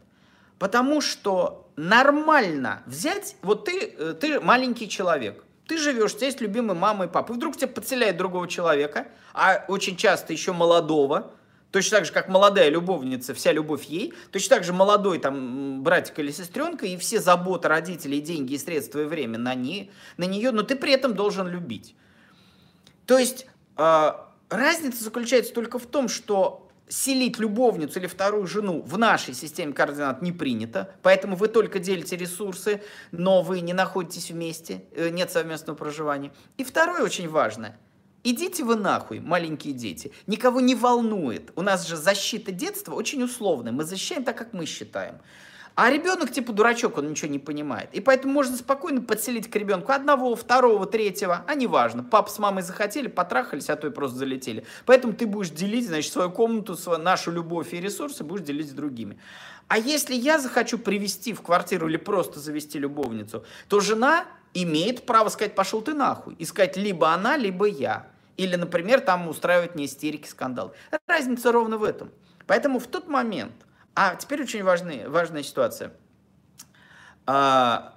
Потому 0.60 1.02
что 1.02 1.70
нормально 1.76 2.82
взять, 2.86 3.36
вот 3.42 3.66
ты, 3.66 3.96
э, 3.98 4.16
ты 4.20 4.40
маленький 4.40 4.88
человек, 4.88 5.44
ты 5.68 5.78
живешь, 5.78 6.14
у 6.14 6.18
тебя 6.18 6.28
есть 6.28 6.42
любимый 6.42 6.76
мама 6.76 7.06
и 7.06 7.08
папа, 7.08 7.34
и 7.34 7.36
вдруг 7.36 7.58
тебя 7.58 7.68
подселяет 7.68 8.18
другого 8.18 8.48
человека, 8.48 9.08
а 9.34 9.66
очень 9.68 9.98
часто 9.98 10.34
еще 10.34 10.54
молодого, 10.54 11.34
точно 11.72 11.98
так 11.98 12.06
же, 12.06 12.14
как 12.14 12.30
молодая 12.30 12.70
любовница, 12.70 13.34
вся 13.34 13.52
любовь 13.52 13.84
ей, 13.86 14.14
точно 14.32 14.58
так 14.58 14.64
же 14.64 14.72
молодой 14.72 15.20
там 15.20 15.84
братик 15.84 16.20
или 16.20 16.32
сестренка, 16.32 16.86
и 16.86 16.96
все 16.98 17.20
заботы 17.20 17.68
родителей, 17.68 18.22
деньги, 18.22 18.54
и 18.54 18.58
средства, 18.58 19.02
и 19.02 19.06
время 19.06 19.38
на, 19.38 19.56
не, 19.56 19.92
на 20.16 20.24
нее, 20.24 20.52
но 20.52 20.64
ты 20.64 20.76
при 20.76 20.94
этом 20.94 21.16
должен 21.16 21.48
любить. 21.48 21.96
То 23.06 23.18
есть 23.18 23.46
а, 23.76 24.27
Разница 24.50 25.04
заключается 25.04 25.54
только 25.54 25.78
в 25.78 25.86
том, 25.86 26.08
что 26.08 26.68
селить 26.88 27.38
любовницу 27.38 28.00
или 28.00 28.08
вторую 28.08 28.48
жену 28.48 28.82
в 28.82 28.98
нашей 28.98 29.34
системе 29.34 29.74
координат 29.74 30.22
не 30.22 30.32
принято, 30.32 30.96
поэтому 31.02 31.36
вы 31.36 31.50
только 31.50 31.80
делите 31.80 32.16
ресурсы, 32.16 32.82
но 33.12 33.42
вы 33.42 33.60
не 33.60 33.74
находитесь 33.74 34.32
вместе, 34.32 34.86
э, 34.92 35.10
нет 35.10 35.30
совместного 35.32 35.76
проживания. 35.76 36.32
И 36.58 36.64
второе 36.64 37.04
очень 37.04 37.28
важное. 37.28 37.78
Идите 38.24 38.64
вы 38.64 38.76
нахуй, 38.76 39.20
маленькие 39.20 39.74
дети. 39.74 40.12
Никого 40.28 40.60
не 40.60 40.76
волнует. 40.76 41.52
У 41.56 41.62
нас 41.62 41.88
же 41.88 41.96
защита 41.96 42.52
детства 42.52 42.94
очень 42.94 43.24
условная. 43.24 43.72
Мы 43.72 43.84
защищаем 43.84 44.24
так, 44.24 44.38
как 44.38 44.54
мы 44.54 44.66
считаем. 44.66 45.20
А 45.78 45.92
ребенок 45.92 46.32
типа 46.32 46.54
дурачок, 46.54 46.98
он 46.98 47.12
ничего 47.12 47.30
не 47.30 47.38
понимает. 47.38 47.94
И 47.94 48.02
поэтому 48.02 48.34
можно 48.34 48.58
спокойно 48.58 49.00
подселить 49.00 49.48
к 49.48 49.56
ребенку 49.56 49.92
одного, 49.92 50.36
второго, 50.36 50.88
третьего, 50.88 51.46
а 51.46 51.54
неважно. 51.54 52.04
Папа 52.04 52.32
с 52.32 52.40
мамой 52.40 52.64
захотели, 52.64 53.08
потрахались, 53.08 53.70
а 53.70 53.76
то 53.76 53.86
и 53.86 53.92
просто 53.92 54.18
залетели. 54.18 54.66
Поэтому 54.88 55.14
ты 55.14 55.28
будешь 55.28 55.52
делить, 55.52 55.86
значит, 55.86 56.12
свою 56.12 56.32
комнату, 56.32 56.76
свою, 56.76 56.98
нашу 56.98 57.30
любовь 57.30 57.76
и 57.76 57.80
ресурсы 57.80 58.24
будешь 58.24 58.44
делить 58.44 58.72
с 58.72 58.74
другими. 58.74 59.20
А 59.68 59.78
если 59.78 60.16
я 60.16 60.40
захочу 60.40 60.80
привести 60.80 61.32
в 61.32 61.44
квартиру 61.44 61.88
или 61.88 61.98
просто 61.98 62.40
завести 62.40 62.80
любовницу, 62.80 63.46
то 63.68 63.80
жена 63.80 64.26
имеет 64.56 65.06
право 65.06 65.30
сказать, 65.30 65.54
пошел 65.54 65.84
ты 65.84 65.94
нахуй. 65.94 66.34
И 66.40 66.46
сказать 66.46 66.76
либо 66.76 67.10
она, 67.12 67.38
либо 67.38 67.66
я. 67.66 68.08
Или, 68.36 68.56
например, 68.56 69.02
там 69.02 69.28
устраивать 69.28 69.76
не 69.76 69.86
истерики, 69.86 70.28
скандал. 70.28 70.74
Разница 71.06 71.52
ровно 71.52 71.78
в 71.78 71.84
этом. 71.84 72.10
Поэтому 72.48 72.80
в 72.80 72.88
тот 72.88 73.08
момент, 73.08 73.54
а 73.98 74.16
теперь 74.16 74.44
очень 74.44 74.64
важный, 74.64 75.10
важная 75.10 75.42
ситуация. 75.42 75.92
А, 77.26 77.96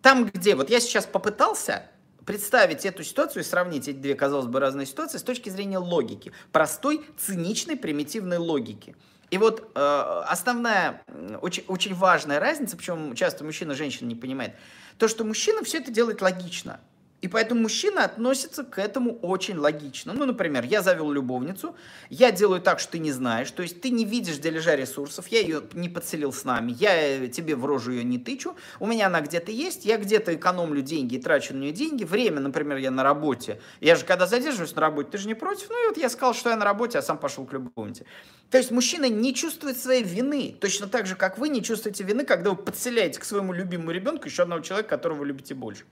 там, 0.00 0.24
где 0.24 0.54
вот 0.56 0.70
я 0.70 0.80
сейчас 0.80 1.04
попытался 1.04 1.90
представить 2.24 2.86
эту 2.86 3.04
ситуацию 3.04 3.42
и 3.42 3.44
сравнить 3.44 3.88
эти 3.88 3.96
две, 3.98 4.14
казалось 4.14 4.46
бы, 4.46 4.58
разные 4.58 4.86
ситуации 4.86 5.18
с 5.18 5.22
точки 5.22 5.50
зрения 5.50 5.76
логики. 5.76 6.32
Простой, 6.50 7.04
циничной, 7.18 7.76
примитивной 7.76 8.38
логики. 8.38 8.96
И 9.28 9.36
вот 9.36 9.70
э, 9.74 10.22
основная, 10.26 11.02
очень, 11.42 11.64
очень 11.68 11.94
важная 11.94 12.40
разница, 12.40 12.78
причем 12.78 13.14
часто 13.14 13.44
мужчина 13.44 13.74
женщина 13.74 14.08
не 14.08 14.14
понимает, 14.14 14.54
то, 14.96 15.08
что 15.08 15.24
мужчина 15.24 15.62
все 15.62 15.78
это 15.78 15.90
делает 15.90 16.22
логично. 16.22 16.80
И 17.22 17.28
поэтому 17.28 17.62
мужчина 17.62 18.04
относится 18.04 18.64
к 18.64 18.78
этому 18.78 19.16
очень 19.22 19.56
логично. 19.56 20.12
Ну, 20.12 20.26
например, 20.26 20.64
я 20.64 20.82
завел 20.82 21.12
любовницу, 21.12 21.76
я 22.10 22.32
делаю 22.32 22.60
так, 22.60 22.80
что 22.80 22.92
ты 22.92 22.98
не 22.98 23.12
знаешь, 23.12 23.48
то 23.52 23.62
есть 23.62 23.80
ты 23.80 23.90
не 23.90 24.04
видишь, 24.04 24.38
где 24.38 24.50
лежа 24.50 24.74
ресурсов, 24.74 25.28
я 25.28 25.38
ее 25.38 25.62
не 25.72 25.88
подселил 25.88 26.32
с 26.32 26.44
нами, 26.44 26.72
я 26.72 27.28
тебе 27.28 27.54
в 27.54 27.64
рожу 27.64 27.92
ее 27.92 28.02
не 28.02 28.18
тычу, 28.18 28.56
у 28.80 28.86
меня 28.86 29.06
она 29.06 29.20
где-то 29.20 29.52
есть, 29.52 29.84
я 29.84 29.98
где-то 29.98 30.34
экономлю 30.34 30.82
деньги 30.82 31.14
и 31.14 31.22
трачу 31.22 31.54
на 31.54 31.58
нее 31.58 31.72
деньги, 31.72 32.02
время, 32.02 32.40
например, 32.40 32.78
я 32.78 32.90
на 32.90 33.04
работе, 33.04 33.60
я 33.80 33.94
же 33.94 34.04
когда 34.04 34.26
задерживаюсь 34.26 34.74
на 34.74 34.80
работе, 34.80 35.10
ты 35.12 35.18
же 35.18 35.28
не 35.28 35.34
против? 35.34 35.70
Ну 35.70 35.84
и 35.84 35.88
вот 35.90 35.98
я 35.98 36.08
сказал, 36.08 36.34
что 36.34 36.50
я 36.50 36.56
на 36.56 36.64
работе, 36.64 36.98
а 36.98 37.02
сам 37.02 37.18
пошел 37.18 37.46
к 37.46 37.52
любовнице. 37.52 38.04
То 38.50 38.58
есть 38.58 38.72
мужчина 38.72 39.08
не 39.08 39.32
чувствует 39.32 39.78
своей 39.78 40.02
вины, 40.02 40.56
точно 40.60 40.88
так 40.88 41.06
же, 41.06 41.14
как 41.14 41.38
вы 41.38 41.50
не 41.50 41.62
чувствуете 41.62 42.02
вины, 42.02 42.24
когда 42.24 42.50
вы 42.50 42.56
подселяете 42.56 43.20
к 43.20 43.24
своему 43.24 43.52
любимому 43.52 43.92
ребенку 43.92 44.26
еще 44.26 44.42
одного 44.42 44.60
человека, 44.60 44.90
которого 44.90 45.20
вы 45.20 45.26
любите 45.26 45.54
больше. 45.54 45.84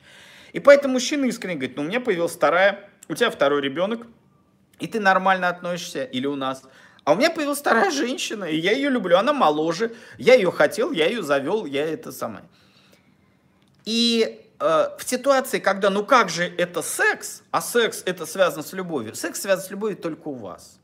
И 0.53 0.61
поэтому 0.61 0.95
мужчина 0.95 1.27
искренне 1.27 1.57
говорит, 1.57 1.77
ну 1.77 1.83
у 1.83 1.87
меня 1.87 2.01
появилась 2.01 2.33
вторая, 2.33 2.89
у 3.09 3.15
тебя 3.15 3.31
второй 3.31 3.61
ребенок, 3.61 4.07
и 4.79 4.87
ты 4.87 5.01
нормально 5.01 5.49
относишься, 5.49 6.05
или 6.05 6.27
у 6.27 6.37
нас. 6.37 6.63
А 7.05 7.13
у 7.13 7.17
меня 7.17 7.31
появилась 7.31 7.59
вторая 7.59 7.91
женщина, 7.91 8.45
и 8.45 8.57
я 8.57 8.73
ее 8.73 8.91
люблю, 8.91 9.17
она 9.17 9.33
моложе, 9.33 9.95
я 10.19 10.35
ее 10.35 10.51
хотел, 10.53 10.93
я 10.93 11.07
ее 11.07 11.23
завел, 11.23 11.65
я 11.67 11.87
это 11.87 12.13
самое. 12.13 12.45
И 13.85 14.47
э, 14.59 14.89
в 14.99 15.03
ситуации, 15.05 15.59
когда, 15.59 15.91
ну 15.91 16.05
как 16.05 16.29
же 16.29 16.45
это 16.45 16.83
секс, 16.83 17.43
а 17.51 17.61
секс 17.61 18.03
это 18.05 18.27
связано 18.27 18.63
с 18.63 18.73
любовью, 18.73 19.15
секс 19.15 19.41
связан 19.41 19.65
с 19.65 19.71
любовью 19.71 19.97
только 19.97 20.29
у 20.29 20.35
вас. 20.35 20.79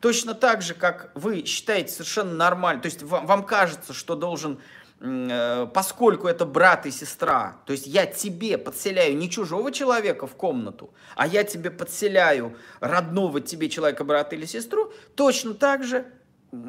Точно 0.00 0.34
так 0.34 0.62
же, 0.62 0.74
как 0.74 1.10
вы 1.14 1.44
считаете 1.44 1.92
совершенно 1.92 2.32
нормально, 2.32 2.80
то 2.80 2.86
есть 2.86 3.02
вам, 3.02 3.26
вам 3.26 3.44
кажется, 3.44 3.92
что 3.92 4.14
должен 4.14 4.60
поскольку 5.00 6.26
это 6.26 6.44
брат 6.44 6.86
и 6.86 6.90
сестра, 6.90 7.58
то 7.66 7.72
есть 7.72 7.86
я 7.86 8.04
тебе 8.06 8.58
подселяю 8.58 9.16
не 9.16 9.30
чужого 9.30 9.70
человека 9.70 10.26
в 10.26 10.34
комнату, 10.34 10.92
а 11.14 11.26
я 11.26 11.44
тебе 11.44 11.70
подселяю 11.70 12.56
родного 12.80 13.40
тебе 13.40 13.68
человека, 13.68 14.02
брата 14.02 14.34
или 14.34 14.44
сестру, 14.44 14.92
точно 15.14 15.54
так 15.54 15.84
же, 15.84 16.06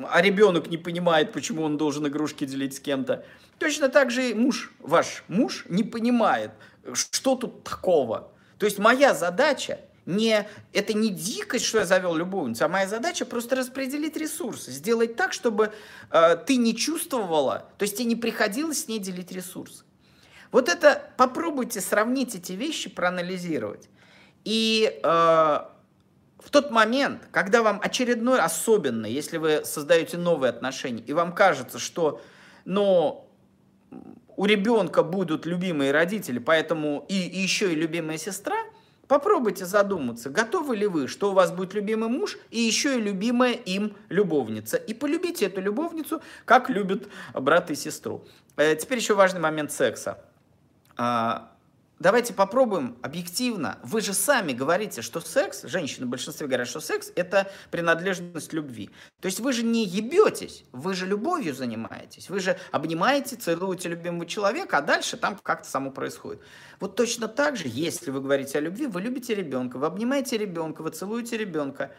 а 0.09 0.21
ребенок 0.21 0.67
не 0.67 0.77
понимает, 0.77 1.33
почему 1.33 1.63
он 1.63 1.77
должен 1.77 2.05
игрушки 2.07 2.45
делить 2.45 2.75
с 2.75 2.79
кем-то, 2.79 3.25
точно 3.57 3.89
так 3.89 4.11
же 4.11 4.29
и 4.29 4.33
муж, 4.35 4.71
ваш 4.79 5.23
муж 5.27 5.65
не 5.67 5.83
понимает, 5.83 6.51
что 6.93 7.35
тут 7.35 7.63
такого. 7.63 8.31
То 8.59 8.65
есть 8.65 8.77
моя 8.77 9.15
задача 9.15 9.79
не, 10.09 10.47
это 10.73 10.93
не 10.93 11.09
дикость, 11.09 11.65
что 11.65 11.79
я 11.79 11.85
завел 11.85 12.15
любовницу, 12.15 12.65
а 12.65 12.67
моя 12.67 12.87
задача 12.87 13.25
просто 13.25 13.55
распределить 13.55 14.17
ресурсы, 14.17 14.71
сделать 14.71 15.15
так, 15.15 15.33
чтобы 15.33 15.71
э, 16.11 16.35
ты 16.47 16.55
не 16.57 16.75
чувствовала, 16.75 17.69
то 17.77 17.83
есть 17.83 17.97
тебе 17.97 18.05
не 18.05 18.15
приходилось 18.15 18.85
с 18.85 18.87
ней 18.87 18.99
делить 18.99 19.31
ресурсы. 19.31 19.83
Вот 20.51 20.67
это 20.67 21.11
попробуйте 21.15 21.79
сравнить 21.79 22.33
эти 22.33 22.53
вещи, 22.53 22.89
проанализировать. 22.89 23.87
И 24.45 24.99
э, 25.03 25.07
в 25.07 26.49
тот 26.49 26.71
момент, 26.71 27.27
когда 27.31 27.61
вам 27.61 27.79
очередной, 27.83 28.39
особенно, 28.39 29.05
если 29.05 29.37
вы 29.37 29.61
создаете 29.63 30.17
новые 30.17 30.49
отношения, 30.49 31.03
и 31.05 31.13
вам 31.13 31.33
кажется, 31.33 31.77
что, 31.77 32.19
ну, 32.65 33.29
у 34.35 34.45
ребенка 34.45 35.03
будут 35.03 35.45
любимые 35.45 35.91
родители, 35.91 36.39
поэтому 36.39 37.05
и, 37.09 37.27
и 37.27 37.39
еще 37.39 37.71
и 37.71 37.75
любимая 37.75 38.17
сестра– 38.17 38.57
Попробуйте 39.09 39.65
задуматься, 39.65 40.29
готовы 40.29 40.75
ли 40.75 40.85
вы, 40.85 41.07
что 41.07 41.31
у 41.31 41.33
вас 41.33 41.51
будет 41.51 41.73
любимый 41.73 42.09
муж 42.09 42.37
и 42.51 42.59
еще 42.59 42.95
и 42.95 43.01
любимая 43.01 43.53
им 43.53 43.97
любовница. 44.09 44.77
И 44.77 44.93
полюбите 44.93 45.47
эту 45.47 45.61
любовницу, 45.61 46.21
как 46.45 46.69
любят 46.69 47.09
брат 47.33 47.71
и 47.71 47.75
сестру. 47.75 48.23
Э, 48.55 48.75
теперь 48.75 48.99
еще 48.99 49.15
важный 49.15 49.41
момент 49.41 49.71
секса. 49.71 50.23
Давайте 51.99 52.33
попробуем 52.33 52.97
объективно. 53.01 53.77
Вы 53.83 53.99
же 53.99 54.13
сами 54.13 54.53
говорите, 54.53 55.01
что 55.01 55.19
секс, 55.19 55.63
женщины 55.63 56.05
в 56.05 56.09
большинстве 56.09 56.47
говорят, 56.47 56.69
что 56.69 56.79
секс– 56.79 57.11
это 57.15 57.51
принадлежность 57.71 58.53
любви. 58.53 58.89
То 59.19 59.25
есть 59.25 59.41
вы 59.41 59.51
же 59.51 59.63
не 59.63 59.85
ебетесь, 59.85 60.63
вы 60.71 60.93
же 60.93 61.05
любовью 61.05 61.53
занимаетесь. 61.53 62.29
Вы 62.29 62.39
же 62.39 62.57
обнимаете, 62.71 63.35
целуете 63.35 63.89
любимого 63.89 64.25
человека, 64.25 64.77
а 64.77 64.81
дальше 64.81 65.17
там 65.17 65.37
как-то 65.43 65.67
само 65.67 65.91
происходит. 65.91 66.41
Вот 66.79 66.95
точно 66.95 67.27
так 67.27 67.57
же, 67.57 67.65
если 67.65 68.11
вы 68.11 68.21
говорите 68.21 68.59
о 68.59 68.61
любви, 68.61 68.87
вы 68.87 69.01
любите 69.01 69.35
ребенка, 69.35 69.77
вы 69.77 69.87
обнимаете 69.87 70.37
ребенка, 70.37 70.83
вы 70.83 70.91
целуете 70.91 71.35
ребенка, 71.35 71.91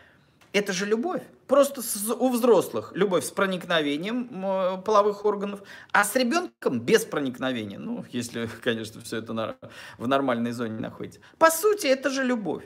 Это 0.53 0.73
же 0.73 0.87
любовь. 0.87 1.23
Просто 1.47 1.81
с, 1.81 2.11
у 2.11 2.29
взрослых 2.29 2.93
любовь 2.95 3.25
с 3.25 3.31
проникновением 3.31 4.29
э, 4.45 4.83
половых 4.85 5.25
органов, 5.25 5.63
а 5.93 6.05
с 6.05 6.15
ребенком 6.17 6.81
без 6.81 7.05
проникновения. 7.05 7.79
Ну, 7.79 8.05
если, 8.11 8.49
конечно, 8.63 9.01
все 9.01 9.19
это 9.19 9.33
на, 9.33 9.57
в 9.99 10.09
нормальной 10.09 10.53
зоне 10.53 10.81
находится. 10.81 11.21
По 11.39 11.51
сути, 11.51 11.87
это 11.87 12.11
же 12.11 12.25
любовь. 12.25 12.65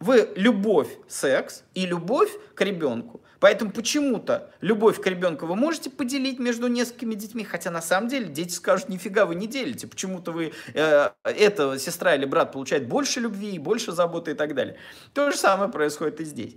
Вы 0.00 0.32
любовь, 0.34 0.88
секс 1.06 1.62
и 1.74 1.86
любовь 1.86 2.32
к 2.54 2.60
ребенку. 2.62 3.20
Поэтому 3.38 3.70
почему-то 3.70 4.50
любовь 4.60 5.00
к 5.00 5.06
ребенку 5.06 5.46
вы 5.46 5.54
можете 5.54 5.90
поделить 5.90 6.40
между 6.40 6.66
несколькими 6.66 7.14
детьми, 7.14 7.44
хотя 7.44 7.70
на 7.70 7.82
самом 7.82 8.08
деле 8.08 8.26
дети 8.26 8.52
скажут, 8.52 8.88
нифига 8.88 9.26
вы 9.26 9.36
не 9.36 9.46
делите. 9.46 9.86
Почему-то 9.86 10.32
вы, 10.32 10.52
э, 10.74 11.10
эта 11.22 11.78
сестра 11.78 12.16
или 12.16 12.24
брат 12.24 12.50
получает 12.50 12.88
больше 12.88 13.20
любви, 13.20 13.60
больше 13.60 13.92
заботы 13.92 14.32
и 14.32 14.34
так 14.34 14.56
далее. 14.56 14.76
То 15.14 15.30
же 15.30 15.36
самое 15.36 15.70
происходит 15.70 16.20
и 16.20 16.24
здесь. 16.24 16.56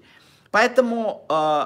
Поэтому 0.51 1.25
э, 1.29 1.65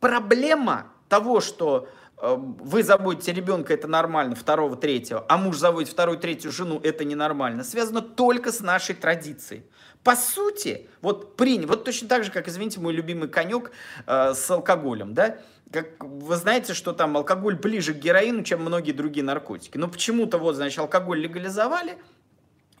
проблема 0.00 0.86
того, 1.08 1.40
что 1.40 1.88
э, 2.16 2.36
вы 2.36 2.82
заводите 2.82 3.32
ребенка, 3.32 3.74
это 3.74 3.88
нормально, 3.88 4.34
второго, 4.34 4.76
третьего, 4.76 5.24
а 5.28 5.36
муж 5.36 5.56
заводит 5.56 5.88
вторую, 5.88 6.18
третью 6.18 6.52
жену, 6.52 6.80
это 6.82 7.04
ненормально, 7.04 7.64
связано 7.64 8.02
только 8.02 8.52
с 8.52 8.60
нашей 8.60 8.94
традицией. 8.94 9.64
По 10.02 10.16
сути, 10.16 10.88
вот 11.02 11.36
принят, 11.36 11.68
вот 11.68 11.84
точно 11.84 12.08
так 12.08 12.24
же, 12.24 12.30
как, 12.30 12.48
извините, 12.48 12.80
мой 12.80 12.92
любимый 12.92 13.28
конек 13.28 13.72
э, 14.06 14.32
с 14.34 14.50
алкоголем, 14.50 15.12
да, 15.12 15.38
как 15.70 16.02
вы 16.02 16.36
знаете, 16.36 16.74
что 16.74 16.92
там 16.92 17.16
алкоголь 17.16 17.56
ближе 17.56 17.94
к 17.94 17.98
героину, 17.98 18.42
чем 18.42 18.62
многие 18.62 18.92
другие 18.92 19.24
наркотики. 19.24 19.78
Но 19.78 19.88
почему-то 19.88 20.38
вот, 20.38 20.56
значит, 20.56 20.78
алкоголь 20.78 21.20
легализовали, 21.20 21.98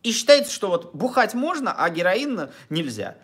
и 0.02 0.12
считается, 0.12 0.52
что 0.52 0.68
вот 0.68 0.94
бухать 0.94 1.34
можно, 1.34 1.72
а 1.72 1.90
героин 1.90 2.48
нельзя. 2.70 3.16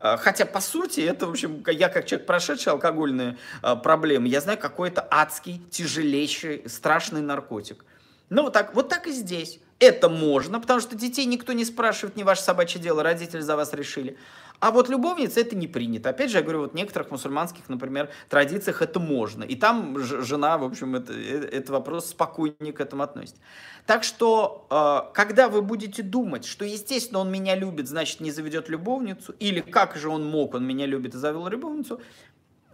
Э, 0.00 0.16
хотя, 0.16 0.46
по 0.46 0.60
сути, 0.60 1.00
это, 1.00 1.26
в 1.26 1.30
общем, 1.30 1.62
я 1.68 1.88
как 1.88 2.06
человек, 2.06 2.26
прошедший 2.26 2.72
алкогольные 2.72 3.38
э, 3.62 3.76
проблемы, 3.76 4.28
я 4.28 4.40
знаю, 4.40 4.58
какой-то 4.58 5.06
адский, 5.10 5.62
тяжелейший, 5.70 6.64
страшный 6.68 7.20
наркотик. 7.20 7.84
Ну, 8.30 8.44
вот 8.44 8.52
так, 8.52 8.74
вот 8.74 8.88
так 8.88 9.06
и 9.06 9.12
здесь. 9.12 9.60
Это 9.78 10.08
можно, 10.08 10.60
потому 10.60 10.80
что 10.80 10.94
детей 10.94 11.24
никто 11.24 11.52
не 11.52 11.64
спрашивает, 11.64 12.14
не 12.16 12.22
ваше 12.22 12.42
собачье 12.42 12.80
дело, 12.80 13.02
родители 13.02 13.40
за 13.40 13.56
вас 13.56 13.72
решили. 13.72 14.16
А 14.60 14.70
вот 14.70 14.88
любовница 14.88 15.40
это 15.40 15.56
не 15.56 15.66
принято. 15.66 16.10
Опять 16.10 16.30
же, 16.30 16.38
я 16.38 16.42
говорю, 16.42 16.60
вот 16.60 16.72
в 16.72 16.74
некоторых 16.74 17.10
мусульманских, 17.10 17.68
например, 17.68 18.10
традициях 18.28 18.82
это 18.82 19.00
можно. 19.00 19.42
И 19.42 19.56
там 19.56 19.98
жена, 19.98 20.58
в 20.58 20.64
общем, 20.64 20.94
это, 20.94 21.12
э, 21.12 21.48
это 21.50 21.72
вопрос 21.72 22.10
спокойнее 22.10 22.72
к 22.72 22.80
этому 22.80 23.02
относится. 23.02 23.40
Так 23.86 24.04
что, 24.04 24.66
э, 24.70 25.12
когда 25.14 25.48
вы 25.48 25.62
будете 25.62 26.02
думать, 26.02 26.44
что, 26.44 26.64
естественно, 26.64 27.20
он 27.20 27.32
меня 27.32 27.56
любит, 27.56 27.88
значит, 27.88 28.20
не 28.20 28.30
заведет 28.30 28.68
любовницу, 28.68 29.34
или 29.40 29.60
как 29.60 29.96
же 29.96 30.08
он 30.08 30.24
мог, 30.24 30.54
он 30.54 30.66
меня 30.66 30.86
любит 30.86 31.14
и 31.14 31.18
завел 31.18 31.48
любовницу, 31.48 32.00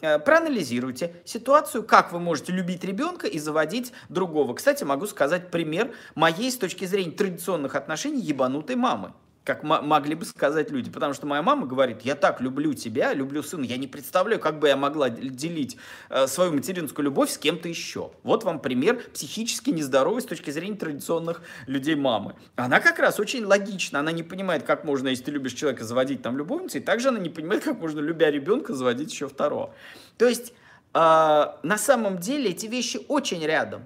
Э, 0.02 0.18
проанализируйте 0.18 1.14
ситуацию, 1.24 1.82
как 1.82 2.12
вы 2.12 2.20
можете 2.20 2.52
любить 2.52 2.84
ребенка 2.84 3.26
и 3.26 3.38
заводить 3.38 3.92
другого. 4.10 4.54
Кстати, 4.54 4.84
могу 4.84 5.06
сказать 5.06 5.50
пример 5.50 5.92
моей, 6.14 6.50
с 6.50 6.56
точки 6.56 6.84
зрения 6.84 7.12
традиционных 7.12 7.74
отношений, 7.74 8.20
ебанутой 8.20 8.76
мамы 8.76 9.12
как 9.46 9.62
могли 9.62 10.16
бы 10.16 10.24
сказать 10.24 10.72
люди. 10.72 10.90
Потому 10.90 11.14
что 11.14 11.24
моя 11.24 11.40
мама 11.40 11.66
говорит, 11.66 12.02
я 12.02 12.16
так 12.16 12.40
люблю 12.40 12.74
тебя, 12.74 13.14
люблю 13.14 13.44
сына, 13.44 13.64
я 13.64 13.76
не 13.76 13.86
представляю, 13.86 14.40
как 14.40 14.58
бы 14.58 14.66
я 14.66 14.76
могла 14.76 15.08
делить 15.08 15.76
э, 16.10 16.26
свою 16.26 16.52
материнскую 16.52 17.04
любовь 17.04 17.30
с 17.30 17.38
кем-то 17.38 17.68
еще. 17.68 18.10
Вот 18.24 18.42
вам 18.42 18.58
пример 18.58 19.00
психически 19.14 19.70
нездоровый 19.70 20.20
с 20.20 20.24
точки 20.24 20.50
зрения 20.50 20.74
традиционных 20.74 21.42
людей 21.68 21.94
мамы. 21.94 22.34
Она 22.56 22.80
как 22.80 22.98
раз 22.98 23.20
очень 23.20 23.44
логична, 23.44 24.00
она 24.00 24.10
не 24.10 24.24
понимает, 24.24 24.64
как 24.64 24.82
можно, 24.84 25.08
если 25.08 25.22
ты 25.22 25.30
любишь 25.30 25.52
человека, 25.52 25.84
заводить 25.84 26.22
там 26.22 26.36
любовницу, 26.36 26.78
и 26.78 26.80
также 26.80 27.08
она 27.08 27.20
не 27.20 27.30
понимает, 27.30 27.62
как 27.62 27.78
можно, 27.78 28.00
любя 28.00 28.32
ребенка, 28.32 28.74
заводить 28.74 29.12
еще 29.12 29.28
второго. 29.28 29.72
То 30.18 30.26
есть, 30.26 30.54
э, 30.92 30.98
на 30.98 31.78
самом 31.78 32.18
деле, 32.18 32.50
эти 32.50 32.66
вещи 32.66 32.98
очень 33.06 33.46
рядом. 33.46 33.84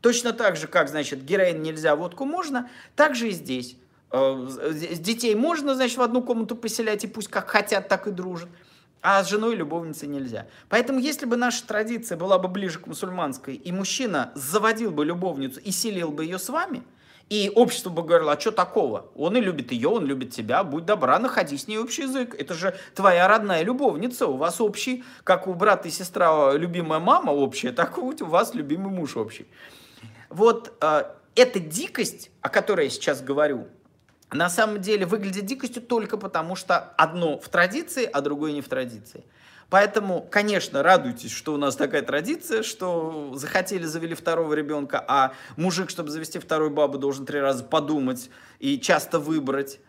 Точно 0.00 0.32
так 0.32 0.56
же, 0.56 0.68
как, 0.68 0.88
значит, 0.88 1.22
героин 1.22 1.62
нельзя, 1.62 1.94
водку 1.96 2.24
можно, 2.24 2.70
так 2.96 3.14
же 3.14 3.28
и 3.28 3.32
здесь. 3.32 3.76
Э, 4.12 4.46
с 4.48 4.98
детей 4.98 5.34
можно, 5.34 5.74
значит, 5.74 5.96
в 5.96 6.02
одну 6.02 6.22
комнату 6.22 6.54
поселять, 6.54 7.04
и 7.04 7.06
пусть 7.06 7.28
как 7.28 7.48
хотят, 7.48 7.88
так 7.88 8.06
и 8.06 8.10
дружат. 8.10 8.48
А 9.00 9.24
с 9.24 9.28
женой 9.28 9.56
любовницей 9.56 10.06
нельзя. 10.06 10.46
Поэтому, 10.68 11.00
если 11.00 11.26
бы 11.26 11.36
наша 11.36 11.66
традиция 11.66 12.16
была 12.16 12.38
бы 12.38 12.48
ближе 12.48 12.78
к 12.78 12.86
мусульманской, 12.86 13.54
и 13.54 13.72
мужчина 13.72 14.30
заводил 14.36 14.92
бы 14.92 15.04
любовницу 15.04 15.58
и 15.60 15.72
селил 15.72 16.12
бы 16.12 16.24
ее 16.24 16.38
с 16.38 16.48
вами, 16.48 16.84
и 17.28 17.50
общество 17.54 17.88
бы 17.88 18.02
говорило, 18.02 18.32
а 18.32 18.38
что 18.38 18.52
такого? 18.52 19.06
Он 19.16 19.36
и 19.36 19.40
любит 19.40 19.72
ее, 19.72 19.88
он 19.88 20.04
любит 20.04 20.30
тебя, 20.30 20.62
будь 20.62 20.84
добра, 20.84 21.18
находи 21.18 21.56
с 21.56 21.66
ней 21.66 21.78
общий 21.78 22.02
язык. 22.02 22.36
Это 22.38 22.52
же 22.52 22.76
твоя 22.94 23.26
родная 23.26 23.62
любовница, 23.62 24.26
у 24.26 24.36
вас 24.36 24.60
общий, 24.60 25.02
как 25.24 25.46
у 25.46 25.54
брата 25.54 25.88
и 25.88 25.90
сестра 25.90 26.52
любимая 26.52 27.00
мама 27.00 27.30
общая, 27.30 27.72
так 27.72 27.96
у 27.96 28.12
вас 28.26 28.54
любимый 28.54 28.92
муж 28.92 29.16
общий. 29.16 29.46
Вот 30.28 30.74
э, 30.80 31.04
эта 31.34 31.58
дикость, 31.58 32.30
о 32.42 32.50
которой 32.50 32.84
я 32.84 32.90
сейчас 32.90 33.22
говорю, 33.22 33.66
на 34.32 34.48
самом 34.48 34.80
деле 34.80 35.06
выглядит 35.06 35.46
дикостью 35.46 35.82
только 35.82 36.16
потому, 36.16 36.56
что 36.56 36.78
одно 36.96 37.38
в 37.38 37.48
традиции, 37.48 38.08
а 38.10 38.20
другое 38.20 38.52
не 38.52 38.60
в 38.60 38.68
традиции. 38.68 39.24
Поэтому, 39.68 40.26
конечно, 40.30 40.82
радуйтесь, 40.82 41.32
что 41.32 41.54
у 41.54 41.56
нас 41.56 41.76
такая 41.76 42.02
традиция, 42.02 42.62
что 42.62 43.32
захотели, 43.34 43.84
завели 43.84 44.14
второго 44.14 44.52
ребенка, 44.52 45.02
а 45.08 45.32
мужик, 45.56 45.88
чтобы 45.88 46.10
завести 46.10 46.38
вторую 46.38 46.70
бабу, 46.70 46.98
должен 46.98 47.24
три 47.24 47.40
раза 47.40 47.64
подумать 47.64 48.28
и 48.58 48.78
часто 48.78 49.18
выбрать. 49.18 49.80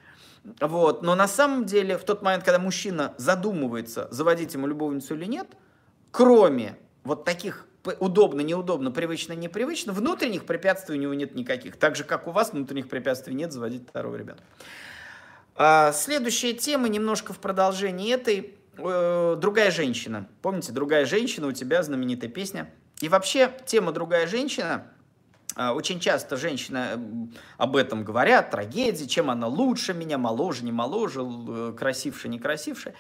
Вот. 0.62 1.04
Но 1.04 1.16
на 1.16 1.28
самом 1.28 1.66
деле, 1.66 1.98
в 1.98 2.04
тот 2.06 2.22
момент, 2.22 2.46
когда 2.46 2.60
мужчина 2.60 3.14
задумывается, 3.18 4.08
заводить 4.10 4.54
ему 4.54 4.68
любовницу 4.68 5.16
или 5.16 5.26
нет, 5.26 5.48
кроме 6.12 6.78
вот 7.04 7.26
таких 7.26 7.68
удобно, 8.00 8.41
неудобно, 8.41 8.91
привычно, 8.91 9.34
непривычно, 9.34 9.93
внутренних 9.93 10.46
препятствий 10.46 10.98
у 10.98 11.00
него 11.00 11.13
нет 11.13 11.36
никаких. 11.36 11.78
Так 11.78 11.96
же, 11.96 12.04
как 12.04 12.28
у 12.28 12.32
вас 12.32 12.54
внутренних 12.54 12.88
препятствий 12.88 13.34
нет 13.34 13.52
заводить 13.52 13.88
второго 13.88 14.15
ребенка. 14.15 14.43
А, 15.56 15.91
следующая 15.91 16.54
тема, 16.54 16.88
немножко 16.89 17.34
в 17.34 17.39
продолжении 17.39 18.13
этой. 18.13 18.56
Э, 18.78 19.36
другая 19.39 19.69
женщина. 19.69 20.28
Помните, 20.41 20.72
другая 20.72 21.06
женщина, 21.06 21.48
у 21.48 21.52
тебя 21.52 21.84
знаменитая 21.84 22.30
песня. 22.30 22.72
И 23.02 23.10
вообще, 23.10 23.52
тема 23.65 23.91
другая 23.91 24.26
женщина, 24.26 24.88
а, 25.56 25.74
очень 25.74 26.00
часто 26.00 26.38
женщины 26.38 27.30
об 27.58 27.76
этом 27.76 28.04
говорят, 28.04 28.50
трагедии, 28.50 29.06
чем 29.06 29.30
она 29.30 29.48
лучше 29.48 29.93
меня, 29.93 30.17
моложе, 30.17 30.63
не 30.63 30.72
моложе, 30.72 31.22
э, 31.22 31.74
красивше, 31.78 32.30
не 32.30 32.39
красивше. 32.39 32.96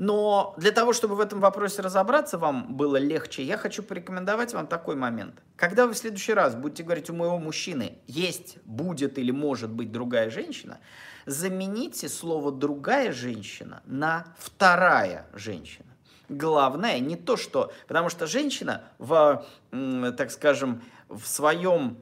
Но 0.00 0.54
для 0.56 0.72
того, 0.72 0.94
чтобы 0.94 1.14
в 1.14 1.20
этом 1.20 1.40
вопросе 1.40 1.82
разобраться 1.82 2.38
вам 2.38 2.74
было 2.74 2.96
легче, 2.96 3.42
я 3.42 3.58
хочу 3.58 3.82
порекомендовать 3.82 4.54
вам 4.54 4.66
такой 4.66 4.96
момент. 4.96 5.42
Когда 5.56 5.86
вы 5.86 5.92
в 5.92 5.98
следующий 5.98 6.32
раз 6.32 6.54
будете 6.54 6.84
говорить, 6.84 7.10
у 7.10 7.14
моего 7.14 7.38
мужчины 7.38 7.98
есть, 8.06 8.56
будет 8.64 9.18
или 9.18 9.30
может 9.30 9.68
быть 9.68 9.92
другая 9.92 10.30
женщина, 10.30 10.78
замените 11.26 12.08
слово 12.08 12.50
«другая 12.50 13.12
женщина» 13.12 13.82
на 13.84 14.24
«вторая 14.38 15.26
женщина». 15.34 15.90
Главное 16.30 16.98
не 16.98 17.16
то, 17.16 17.36
что... 17.36 17.70
Потому 17.86 18.08
что 18.08 18.26
женщина 18.26 18.84
в, 18.96 19.44
так 19.70 20.30
скажем, 20.30 20.82
в 21.10 21.26
своем 21.26 21.98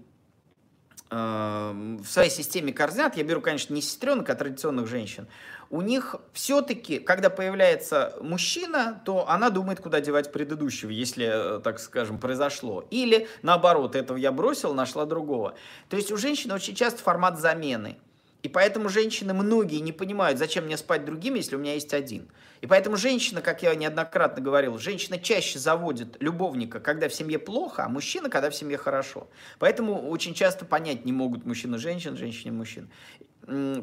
э, 1.11 1.97
в 2.01 2.07
своей 2.07 2.31
системе 2.31 2.73
координат, 2.73 3.17
я 3.17 3.25
беру, 3.25 3.41
конечно, 3.41 3.75
не 3.75 3.83
сестренок, 3.83 4.31
а 4.31 4.37
традиционных 4.37 4.87
женщин, 4.87 5.27
у 5.71 5.83
них 5.83 6.17
все-таки, 6.33 6.99
когда 6.99 7.29
появляется 7.29 8.17
мужчина, 8.23 9.03
то 9.05 9.29
она 9.29 9.51
думает, 9.51 9.81
куда 9.81 10.01
девать 10.01 10.33
предыдущего, 10.33 10.91
если, 10.91 11.59
э, 11.59 11.61
так 11.61 11.79
скажем, 11.79 12.19
произошло. 12.19 12.87
Или 12.91 13.29
наоборот, 13.43 13.95
этого 13.95 14.17
я 14.17 14.33
бросил, 14.33 14.73
нашла 14.73 15.05
другого. 15.05 15.55
То 15.89 15.97
есть 15.97 16.11
у 16.11 16.17
женщины 16.17 16.55
очень 16.55 16.75
часто 16.75 17.03
формат 17.03 17.39
замены. 17.39 17.99
И 18.43 18.49
поэтому 18.49 18.89
женщины 18.89 19.35
многие 19.35 19.81
не 19.81 19.93
понимают, 19.93 20.39
зачем 20.39 20.65
мне 20.65 20.77
спать 20.77 21.05
другим, 21.05 21.35
если 21.35 21.57
у 21.57 21.59
меня 21.59 21.75
есть 21.75 21.93
один. 21.93 22.29
И 22.61 22.67
поэтому 22.67 22.97
женщина, 22.97 23.43
как 23.43 23.63
я 23.63 23.75
неоднократно 23.75 24.43
говорил, 24.43 24.79
женщина 24.79 25.19
чаще 25.19 25.59
заводит 25.59 26.17
любовника, 26.21 26.81
когда 26.81 27.09
в 27.09 27.15
семье 27.15 27.39
плохо, 27.39 27.85
а 27.85 27.89
мужчина, 27.89 28.31
когда 28.31 28.51
в 28.51 28.55
семье 28.55 28.79
хорошо. 28.79 29.29
Поэтому 29.59 30.09
очень 30.09 30.35
часто 30.35 30.65
понять 30.65 31.05
не 31.05 31.13
могут 31.13 31.47
мужчина 31.47 31.79
женщин, 31.79 32.17
женщины 32.17 32.53
мужчин. 32.53 32.89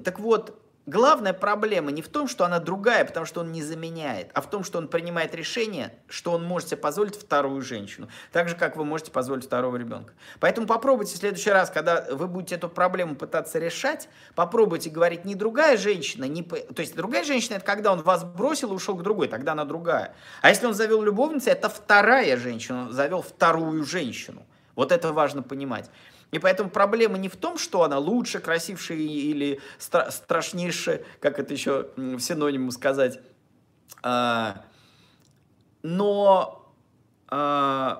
Так 0.04 0.20
вот, 0.20 0.58
Главная 0.88 1.34
проблема 1.34 1.90
не 1.90 2.04
в 2.04 2.10
том, 2.10 2.28
что 2.28 2.46
она 2.46 2.60
другая, 2.60 3.06
потому 3.06 3.26
что 3.26 3.40
он 3.40 3.52
не 3.52 3.64
заменяет, 3.64 4.30
а 4.36 4.42
в 4.42 4.50
том, 4.50 4.64
что 4.64 4.78
он 4.78 4.88
принимает 4.88 5.34
решение, 5.34 5.98
что 6.08 6.32
он 6.32 6.44
может 6.44 6.70
себе 6.70 6.78
позволить 6.78 7.16
вторую 7.16 7.64
женщину. 7.64 8.08
Так 8.32 8.50
же, 8.50 8.56
как 8.56 8.76
вы 8.76 8.86
можете 8.86 9.10
позволить 9.10 9.46
второго 9.46 9.78
ребенка. 9.78 10.14
Поэтому 10.40 10.68
попробуйте 10.68 11.16
в 11.16 11.18
следующий 11.18 11.50
раз, 11.50 11.72
когда 11.72 12.06
вы 12.12 12.28
будете 12.28 12.56
эту 12.56 12.70
проблему 12.70 13.16
пытаться 13.16 13.58
решать, 13.58 14.10
попробуйте 14.36 14.92
говорить 14.92 15.26
не 15.26 15.34
другая 15.34 15.76
женщина, 15.76 16.26
не... 16.26 16.44
то 16.44 16.80
есть 16.82 16.96
другая 16.96 17.24
женщина, 17.24 17.56
это 17.56 17.66
когда 17.66 17.92
он 17.92 18.04
вас 18.04 18.24
бросил 18.24 18.72
и 18.72 18.76
ушел 18.76 18.96
к 18.96 19.02
другой, 19.02 19.28
тогда 19.28 19.54
она 19.54 19.66
другая. 19.66 20.14
А 20.44 20.50
если 20.50 20.68
он 20.68 20.76
завел 20.76 21.02
любовницу, 21.02 21.50
это 21.50 21.68
вторая 21.68 22.38
женщина, 22.38 22.84
он 22.84 22.92
завел 22.92 23.24
вторую 23.24 23.84
женщину. 23.86 24.46
Вот 24.76 24.92
это 24.92 25.12
важно 25.14 25.42
понимать. 25.42 25.90
И 26.36 26.40
поэтому 26.40 26.70
проблема 26.70 27.18
не 27.18 27.30
в 27.30 27.38
том, 27.38 27.58
что 27.58 27.84
она 27.84 27.98
лучше, 27.98 28.40
красивше 28.40 28.98
или 28.98 29.62
стра 29.78 30.12
страшнейше, 30.12 31.06
как 31.22 31.40
это 31.40 31.54
еще 31.54 31.92
в 31.96 32.20
синониму 32.20 32.72
сказать, 32.72 33.22
а, 34.04 34.66
но 35.82 36.74
э, 37.32 37.96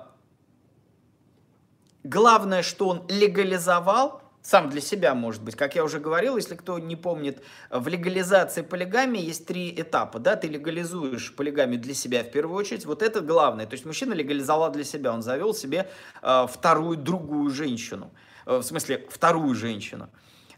главное, 2.04 2.62
что 2.62 2.88
он 2.88 3.06
легализовал 3.08 4.20
сам 4.42 4.68
для 4.68 4.82
себя, 4.82 5.14
может 5.14 5.42
быть. 5.42 5.56
Как 5.56 5.74
я 5.74 5.82
уже 5.82 5.98
говорил, 5.98 6.36
если 6.36 6.56
кто 6.56 6.78
не 6.78 6.94
помнит, 6.94 7.42
в 7.70 7.88
легализации 7.88 8.60
полигамии 8.60 9.24
есть 9.24 9.46
три 9.46 9.74
этапа. 9.74 10.18
Да? 10.18 10.36
Ты 10.36 10.48
легализуешь 10.48 11.34
полигамию 11.34 11.80
для 11.80 11.94
себя 11.94 12.22
в 12.22 12.30
первую 12.30 12.58
очередь. 12.58 12.84
Вот 12.84 13.02
это 13.02 13.22
главное. 13.22 13.64
То 13.66 13.72
есть 13.72 13.86
мужчина 13.86 14.12
легализовал 14.12 14.70
для 14.70 14.84
себя. 14.84 15.14
Он 15.14 15.22
завел 15.22 15.54
себе 15.54 15.90
э, 16.22 16.46
вторую, 16.52 16.98
другую 16.98 17.50
женщину. 17.50 18.12
Э, 18.46 18.58
в 18.58 18.62
смысле, 18.62 19.06
вторую 19.10 19.54
женщину. 19.54 20.08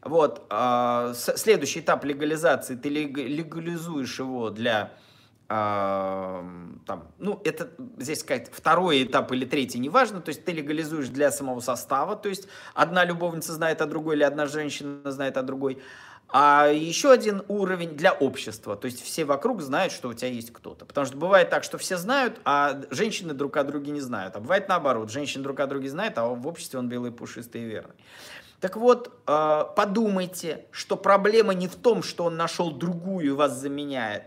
Вот. 0.02 0.46
Э, 0.50 1.12
следующий 1.14 1.80
этап 1.80 2.04
легализации. 2.04 2.76
Ты 2.76 2.88
легализуешь 2.90 4.18
его 4.18 4.50
для 4.50 4.92
там, 5.48 6.76
ну, 7.18 7.40
это 7.42 7.70
здесь 7.96 8.20
сказать 8.20 8.50
второй 8.52 9.04
этап 9.04 9.32
или 9.32 9.46
третий, 9.46 9.78
неважно, 9.78 10.20
то 10.20 10.28
есть 10.28 10.44
ты 10.44 10.52
легализуешь 10.52 11.08
для 11.08 11.30
самого 11.30 11.60
состава, 11.60 12.16
то 12.16 12.28
есть 12.28 12.48
одна 12.74 13.02
любовница 13.06 13.54
знает 13.54 13.80
о 13.80 13.86
другой 13.86 14.16
или 14.16 14.24
одна 14.24 14.44
женщина 14.44 15.10
знает 15.10 15.38
о 15.38 15.42
другой, 15.42 15.80
а 16.30 16.68
еще 16.68 17.10
один 17.10 17.42
уровень 17.48 17.96
для 17.96 18.12
общества, 18.12 18.76
то 18.76 18.86
есть 18.86 19.02
все 19.02 19.24
вокруг 19.24 19.62
знают, 19.62 19.92
что 19.92 20.08
у 20.08 20.14
тебя 20.14 20.28
есть 20.28 20.52
кто-то, 20.52 20.84
потому 20.84 21.06
что 21.06 21.16
бывает 21.16 21.48
так, 21.48 21.64
что 21.64 21.78
все 21.78 21.96
знают, 21.96 22.38
а 22.44 22.82
женщины 22.90 23.32
друг 23.32 23.56
о 23.56 23.64
друге 23.64 23.92
не 23.92 24.00
знают, 24.00 24.36
а 24.36 24.40
бывает 24.40 24.68
наоборот, 24.68 25.10
женщины 25.10 25.42
друг 25.42 25.58
о 25.60 25.66
друге 25.66 25.88
знают, 25.88 26.18
а 26.18 26.26
в 26.26 26.46
обществе 26.46 26.78
он 26.78 26.88
белый, 26.88 27.12
пушистый 27.12 27.62
и 27.62 27.64
верный. 27.64 27.94
Так 28.60 28.76
вот, 28.76 29.22
а, 29.26 29.64
подумайте, 29.64 30.66
что 30.70 30.96
проблема 30.96 31.54
не 31.54 31.68
в 31.68 31.76
том, 31.76 32.02
что 32.02 32.24
он 32.24 32.36
нашел 32.36 32.72
другую 32.72 33.26
и 33.26 33.30
вас 33.30 33.56
заменяет, 33.56 34.24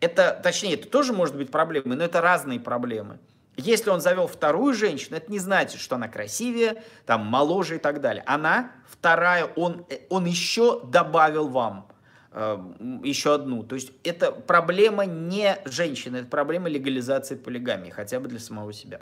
это, 0.00 0.38
точнее, 0.42 0.74
это 0.74 0.88
тоже 0.88 1.12
может 1.12 1.36
быть 1.36 1.50
проблемой, 1.50 1.96
но 1.96 2.04
это 2.04 2.20
разные 2.20 2.60
проблемы. 2.60 3.18
Если 3.56 3.90
он 3.90 4.00
завел 4.00 4.26
вторую 4.26 4.74
женщину, 4.74 5.16
это 5.16 5.30
не 5.30 5.38
значит, 5.38 5.80
что 5.80 5.94
она 5.94 6.08
красивее, 6.08 6.82
там, 7.06 7.24
моложе 7.26 7.76
и 7.76 7.78
так 7.78 8.00
далее. 8.00 8.24
Она 8.26 8.72
вторая, 8.88 9.44
он, 9.56 9.86
он 10.08 10.24
еще 10.24 10.80
добавил 10.84 11.48
вам 11.48 11.88
э, 12.32 12.58
еще 13.04 13.34
одну. 13.34 13.62
То 13.62 13.76
есть 13.76 13.92
это 14.02 14.32
проблема 14.32 15.06
не 15.06 15.58
женщины, 15.66 16.18
это 16.18 16.26
проблема 16.26 16.68
легализации 16.68 17.36
полигамии, 17.36 17.90
хотя 17.90 18.18
бы 18.18 18.28
для 18.28 18.40
самого 18.40 18.72
себя. 18.72 19.00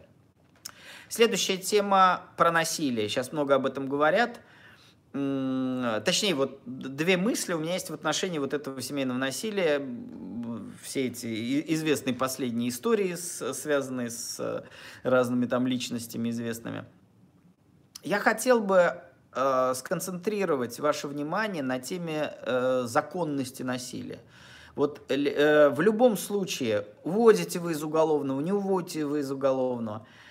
Следующая 1.09 1.57
тема 1.57 2.23
про 2.37 2.51
насилие. 2.51 3.09
Сейчас 3.09 3.33
много 3.33 3.55
об 3.55 3.67
этом 3.67 3.89
говорят. 3.89 4.41
Точнее, 5.13 6.35
вот 6.35 6.61
две 6.65 7.19
мысли 7.19 7.53
у 7.53 7.59
меня 7.59 7.75
есть 7.75 7.91
в 7.91 7.95
отношении 7.95 8.39
вот 8.39 8.55
этого 8.55 8.81
семейного 8.81 9.19
насилия 9.19 9.79
все 10.83 11.07
эти 11.07 11.73
известные 11.75 12.15
последние 12.15 12.71
истории, 12.71 13.15
связанные 13.15 14.11
с 14.11 14.41
э, 14.41 14.63
разными 15.03 15.47
там 15.47 15.67
личностями 15.67 16.31
известными. 16.31 16.85
Я 18.03 18.19
хотел 18.19 18.61
бы 18.61 19.03
э, 19.35 19.75
сконцентрировать 19.77 20.81
ваше 20.81 21.09
внимание 21.09 21.63
на 21.63 21.79
теме 21.79 22.35
э, 22.45 22.85
законности 22.87 23.63
насилия. 23.63 24.21
Вот 24.75 25.03
э, 25.11 25.69
в 25.69 25.81
любом 25.81 26.17
случае, 26.17 26.87
уводите 27.05 27.59
вы 27.59 27.73
из 27.73 27.83
уголовного, 27.83 28.41
не 28.41 28.53
уводите 28.53 29.05
вы 29.05 29.21
из 29.21 29.31
уголовного, 29.31 30.07
э, 30.07 30.23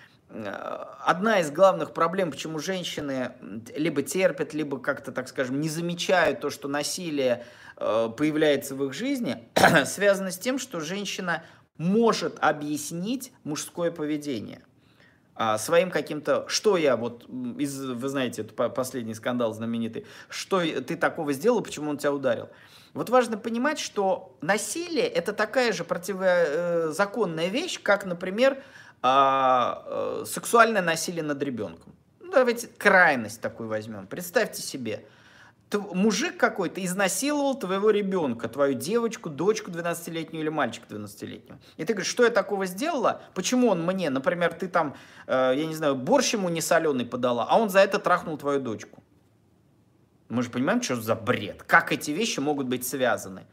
одна 1.00 1.39
из 1.39 1.52
главных 1.52 1.94
проблем, 1.94 2.32
почему 2.32 2.60
женщины 2.60 3.32
либо 3.76 4.02
терпят, 4.02 4.54
либо 4.54 4.80
как-то, 4.80 5.12
так 5.12 5.28
скажем, 5.28 5.60
не 5.60 5.70
замечают 5.70 6.39
то, 6.39 6.50
что 6.50 6.67
насилие 6.67 7.44
Э, 7.84 8.10
появляется 8.15 8.76
в 8.76 8.86
их 8.86 8.94
жизни, 8.94 9.38
связано 9.86 10.30
с 10.30 10.38
тем, 10.38 10.60
что 10.60 10.80
женщина 10.80 11.44
может 11.78 12.38
объяснить 12.39 13.34
мужское 13.44 13.89
поведение 13.89 14.62
а, 15.34 15.58
своим 15.58 15.89
каким-то, 15.89 16.46
что 16.48 16.78
я 16.78 16.96
вот, 16.96 17.26
из, 17.58 17.84
вы 17.84 18.08
знаете, 18.08 18.44
это 18.44 18.70
последний 18.70 19.15
скандал 19.15 19.52
знаменитый, 19.56 20.06
что 20.30 20.60
ты 20.60 20.96
такого 20.96 21.34
сделал, 21.34 21.62
почему 21.62 21.89
он 21.89 21.98
тебя 21.98 22.13
ударил. 22.13 22.50
Вот 22.94 23.10
важно 23.10 23.36
понимать, 23.36 23.80
что 23.80 24.38
насилие 24.41 25.08
это 25.08 25.34
такая 25.34 25.74
же 25.74 25.84
противозаконная 25.84 27.48
вещь, 27.48 27.82
как, 27.82 28.06
например, 28.06 28.62
а, 29.02 29.84
э, 30.22 30.26
сексуальное 30.26 30.82
насилие 30.82 31.24
над 31.24 31.42
ребенком. 31.42 31.94
Ну, 32.20 32.32
давайте 32.32 32.68
крайность 32.68 33.42
такую 33.42 33.70
возьмем. 33.70 34.08
Представьте 34.08 34.62
себе, 34.62 35.06
мужик 35.78 36.38
какой-то 36.38 36.84
изнасиловал 36.84 37.58
твоего 37.58 37.90
ребенка, 37.90 38.48
твою 38.48 38.74
девочку, 38.74 39.30
дочку 39.30 39.72
12-летнюю 39.72 40.42
или 40.42 40.50
мальчика 40.50 40.86
12-летнего. 40.94 41.60
И 41.78 41.86
ты 41.86 41.94
говоришь, 41.94 42.12
что 42.12 42.24
я 42.24 42.30
такого 42.30 42.66
сделала? 42.66 43.22
Почему 43.34 43.70
он 43.70 43.86
мне, 43.86 44.10
например, 44.10 44.54
ты 44.54 44.68
там, 44.68 44.96
э, 45.28 45.54
я 45.56 45.66
не 45.66 45.76
знаю, 45.76 45.96
борщ 45.96 46.34
ему 46.34 46.50
не 46.50 46.62
соленый 46.62 47.06
подала, 47.06 47.48
а 47.50 47.58
он 47.58 47.70
за 47.70 47.80
это 47.80 48.00
трахнул 48.00 48.38
твою 48.38 48.60
дочку. 48.60 49.04
Мы 50.30 50.44
же 50.44 50.50
понимаем, 50.50 50.82
что 50.82 50.96
за 50.96 51.16
бред. 51.16 51.64
Как 51.64 51.92
эти 51.92 52.12
вещи 52.12 52.40
могут 52.40 52.68
быть 52.68 52.88
связаны? 52.88 53.46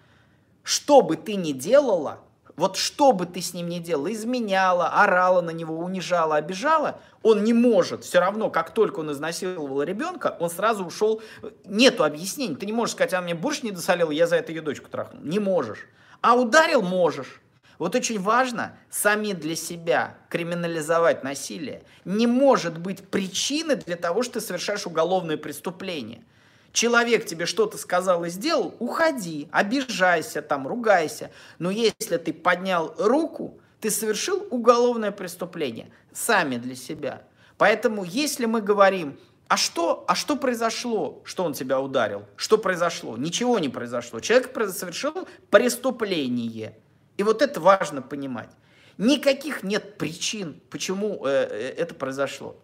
Что 0.63 1.03
бы 1.03 1.17
ты 1.17 1.35
ни 1.35 1.53
делала, 1.53 2.21
вот 2.59 2.77
что 2.77 3.13
бы 3.13 3.25
ты 3.25 3.41
с 3.41 3.55
ним 3.55 3.69
ни 3.69 3.79
делала, 3.79 4.13
изменяла, 4.13 4.89
орала 4.89 5.41
на 5.41 5.51
него, 5.51 5.79
унижала, 5.79 6.37
обижала, 6.37 7.01
он 7.23 7.45
не 7.45 7.53
может, 7.53 8.05
все 8.05 8.19
равно, 8.19 8.51
как 8.51 8.75
только 8.75 8.99
он 8.99 9.13
изнасиловал 9.13 9.83
ребенка, 9.85 10.37
он 10.41 10.51
сразу 10.51 10.85
ушел, 10.85 11.23
нету 11.65 12.03
объяснений, 12.03 12.57
ты 12.57 12.67
не 12.67 12.73
можешь 12.73 12.97
сказать, 12.97 13.15
а 13.15 13.21
мне 13.21 13.37
борщ 13.37 13.63
не 13.63 13.71
досолил, 13.71 14.11
я 14.11 14.27
за 14.27 14.37
это 14.37 14.51
ее 14.51 14.61
дочку 14.61 14.91
трахнул, 14.91 15.23
не 15.23 15.39
можешь. 15.39 15.87
А 16.21 16.35
ударил 16.35 16.83
можешь. 16.83 17.41
Вот 17.79 17.95
очень 17.95 18.21
важно 18.21 18.77
сами 18.91 19.35
для 19.35 19.55
себя 19.55 20.17
криминализовать 20.29 21.23
насилие. 21.23 21.85
Не 22.05 22.27
может 22.27 22.77
быть 22.77 23.09
причины 23.09 23.77
для 23.77 23.95
того, 23.95 24.25
что 24.25 24.35
ты 24.35 24.41
совершаешь 24.41 24.85
уголовное 24.85 25.37
преступление– 25.37 26.25
человек 26.73 27.27
тебе 27.27 27.47
что-то 27.47 27.79
сказал 27.79 28.25
и 28.25 28.31
сделал, 28.31 28.75
уходи, 28.79 29.49
обижайся 29.51 30.43
там, 30.43 30.67
ругайся. 30.67 31.31
Но 31.59 31.71
если 31.71 32.17
ты 32.17 32.33
поднял 32.33 32.95
руку, 32.99 33.59
ты 33.81 33.91
совершил 33.91 34.47
уголовное 34.51 35.13
преступление 35.13 35.91
сами 36.13 36.57
для 36.57 36.75
себя. 36.75 37.23
Поэтому 37.57 38.05
если 38.05 38.47
мы 38.47 38.61
говорим, 38.61 39.19
а 39.49 39.57
что, 39.57 40.05
а 40.07 40.15
что 40.15 40.37
произошло, 40.37 41.23
что 41.25 41.45
он 41.45 41.55
тебя 41.55 41.81
ударил? 41.81 42.27
Что 42.37 42.59
произошло? 42.59 43.17
Ничего 43.17 43.59
не 43.59 43.69
произошло. 43.69 44.21
Человек 44.21 44.53
совершил 44.73 45.27
преступление. 45.51 46.77
И 47.17 47.23
вот 47.23 47.41
это 47.41 47.59
важно 47.61 48.03
понимать. 48.03 48.51
Никаких 48.99 49.63
нет 49.63 49.97
причин, 49.97 50.61
почему 50.71 51.25
э, 51.25 51.49
э 51.51 51.75
это 51.79 51.95
произошло. 51.95 52.57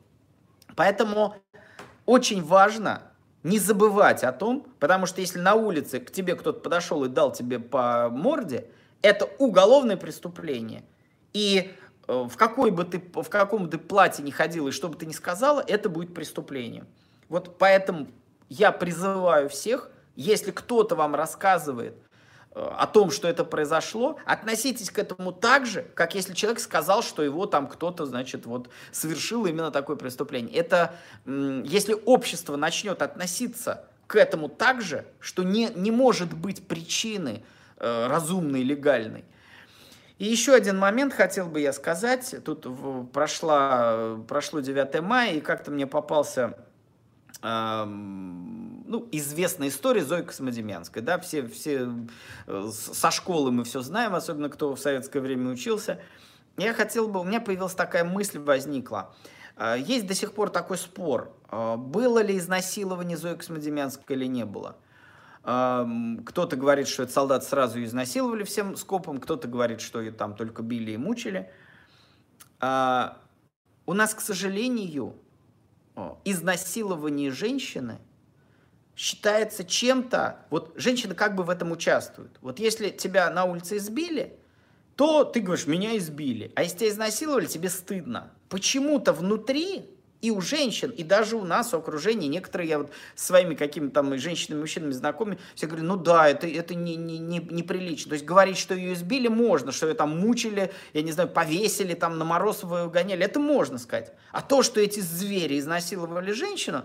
Поэтому 0.76 1.36
очень 2.06 2.42
важно 2.42 3.02
не 3.44 3.58
забывать 3.58 4.24
о 4.24 4.32
том, 4.32 4.66
потому 4.80 5.06
что 5.06 5.20
если 5.20 5.38
на 5.38 5.54
улице 5.54 6.00
к 6.00 6.10
тебе 6.10 6.34
кто-то 6.34 6.60
подошел 6.60 7.04
и 7.04 7.08
дал 7.08 7.30
тебе 7.30 7.60
по 7.60 8.08
морде, 8.10 8.66
это 9.02 9.28
уголовное 9.38 9.98
преступление. 9.98 10.82
И 11.34 11.70
э, 12.08 12.26
в, 12.28 12.36
какой 12.36 12.70
бы 12.70 12.84
ты, 12.84 13.02
в 13.14 13.28
каком 13.28 13.64
бы 13.64 13.70
ты 13.70 13.78
платье 13.78 14.24
не 14.24 14.32
ходила 14.32 14.68
и 14.68 14.72
что 14.72 14.88
бы 14.88 14.96
ты 14.96 15.04
ни 15.04 15.12
сказала, 15.12 15.62
это 15.66 15.90
будет 15.90 16.14
преступлением. 16.14 16.86
Вот 17.28 17.58
поэтому 17.58 18.08
я 18.48 18.72
призываю 18.72 19.50
всех, 19.50 19.90
если 20.16 20.50
кто-то 20.50 20.96
вам 20.96 21.14
рассказывает 21.14 21.96
о 22.54 22.86
том, 22.86 23.10
что 23.10 23.26
это 23.26 23.44
произошло, 23.44 24.16
относитесь 24.24 24.90
к 24.90 24.98
этому 24.98 25.32
так 25.32 25.66
же, 25.66 25.84
как 25.94 26.14
если 26.14 26.34
человек 26.34 26.60
сказал, 26.60 27.02
что 27.02 27.22
его 27.22 27.46
там 27.46 27.66
кто-то, 27.66 28.06
значит, 28.06 28.46
вот 28.46 28.68
совершил 28.92 29.46
именно 29.46 29.70
такое 29.72 29.96
преступление. 29.96 30.56
Это, 30.56 30.94
если 31.26 31.96
общество 32.04 32.56
начнет 32.56 33.02
относиться 33.02 33.84
к 34.06 34.16
этому 34.16 34.48
так 34.48 34.82
же, 34.82 35.04
что 35.18 35.42
не, 35.42 35.70
не 35.74 35.90
может 35.90 36.32
быть 36.32 36.66
причины 36.68 37.42
э, 37.78 38.06
разумной, 38.06 38.62
легальной. 38.62 39.24
И 40.18 40.26
еще 40.26 40.54
один 40.54 40.78
момент 40.78 41.12
хотел 41.12 41.48
бы 41.48 41.60
я 41.60 41.72
сказать. 41.72 42.36
Тут 42.44 42.66
прошла, 43.12 44.16
прошло 44.28 44.60
9 44.60 45.00
мая, 45.02 45.32
и 45.32 45.40
как-то 45.40 45.72
мне 45.72 45.88
попался 45.88 46.56
ну, 47.42 49.08
известная 49.12 49.68
история 49.68 50.04
Зои 50.04 50.22
Космодемьянской, 50.22 51.02
да, 51.02 51.18
все, 51.18 51.46
все 51.46 51.90
э, 52.46 52.70
со 52.70 53.10
школы 53.10 53.52
мы 53.52 53.64
все 53.64 53.80
знаем, 53.80 54.14
особенно 54.14 54.48
кто 54.48 54.74
в 54.74 54.80
советское 54.80 55.20
время 55.20 55.50
учился. 55.50 56.00
Я 56.56 56.72
хотел 56.72 57.08
бы, 57.08 57.20
у 57.20 57.24
меня 57.24 57.40
появилась 57.40 57.74
такая 57.74 58.04
мысль, 58.04 58.38
возникла. 58.38 59.14
А, 59.56 59.76
есть 59.76 60.06
до 60.06 60.14
сих 60.14 60.32
пор 60.32 60.50
такой 60.50 60.78
спор, 60.78 61.36
а, 61.48 61.76
было 61.76 62.22
ли 62.22 62.38
изнасилование 62.38 63.16
Зои 63.16 63.34
Космодемьянской 63.34 64.16
или 64.16 64.26
не 64.26 64.44
было. 64.44 64.76
Кто-то 65.42 66.56
говорит, 66.56 66.88
что 66.88 67.02
этот 67.02 67.14
солдат 67.14 67.44
сразу 67.44 67.84
изнасиловали 67.84 68.44
всем 68.44 68.76
скопом, 68.76 69.20
кто-то 69.20 69.46
говорит, 69.46 69.82
что 69.82 70.00
ее 70.00 70.10
там 70.10 70.34
только 70.34 70.62
били 70.62 70.92
и 70.92 70.96
мучили. 70.96 71.50
А, 72.60 73.18
у 73.84 73.92
нас, 73.92 74.14
к 74.14 74.20
сожалению, 74.20 75.16
изнасилование 76.24 77.30
женщины 77.30 77.98
считается 78.96 79.64
чем-то, 79.64 80.46
вот 80.50 80.72
женщина 80.76 81.14
как 81.14 81.34
бы 81.34 81.42
в 81.42 81.50
этом 81.50 81.72
участвует. 81.72 82.30
Вот 82.40 82.58
если 82.58 82.90
тебя 82.90 83.30
на 83.30 83.44
улице 83.44 83.76
избили, 83.78 84.38
то 84.96 85.24
ты 85.24 85.40
говоришь, 85.40 85.66
меня 85.66 85.96
избили. 85.96 86.52
А 86.54 86.62
если 86.62 86.78
тебя 86.78 86.88
изнасиловали, 86.90 87.46
тебе 87.46 87.68
стыдно. 87.68 88.30
Почему-то 88.48 89.12
внутри 89.12 89.90
и 90.24 90.30
у 90.30 90.40
женщин, 90.40 90.90
и 90.90 91.02
даже 91.02 91.36
у 91.36 91.44
нас, 91.44 91.72
в 91.72 91.76
окружении, 91.76 92.28
некоторые, 92.28 92.70
я 92.70 92.78
вот 92.78 92.90
своими 93.14 93.54
какими-то 93.54 93.96
там 93.96 94.16
женщинами, 94.16 94.60
мужчинами 94.60 94.92
знакомы, 94.92 95.36
все 95.54 95.66
говорят, 95.66 95.86
ну 95.86 95.96
да, 95.96 96.30
это, 96.30 96.46
это 96.46 96.74
не, 96.74 96.96
не, 96.96 97.18
не, 97.18 97.40
неприлично. 97.40 98.08
То 98.08 98.14
есть 98.14 98.24
говорить, 98.24 98.56
что 98.56 98.74
ее 98.74 98.94
избили, 98.94 99.28
можно, 99.28 99.70
что 99.70 99.86
ее 99.86 99.92
там 99.92 100.18
мучили, 100.18 100.72
я 100.94 101.02
не 101.02 101.12
знаю, 101.12 101.28
повесили, 101.28 101.92
там 101.92 102.16
на 102.16 102.24
мороз 102.24 102.62
выгоняли, 102.62 103.22
это 103.22 103.38
можно 103.38 103.76
сказать. 103.76 104.12
А 104.32 104.40
то, 104.40 104.62
что 104.62 104.80
эти 104.80 105.00
звери 105.00 105.58
изнасиловали 105.58 106.32
женщину, 106.32 106.84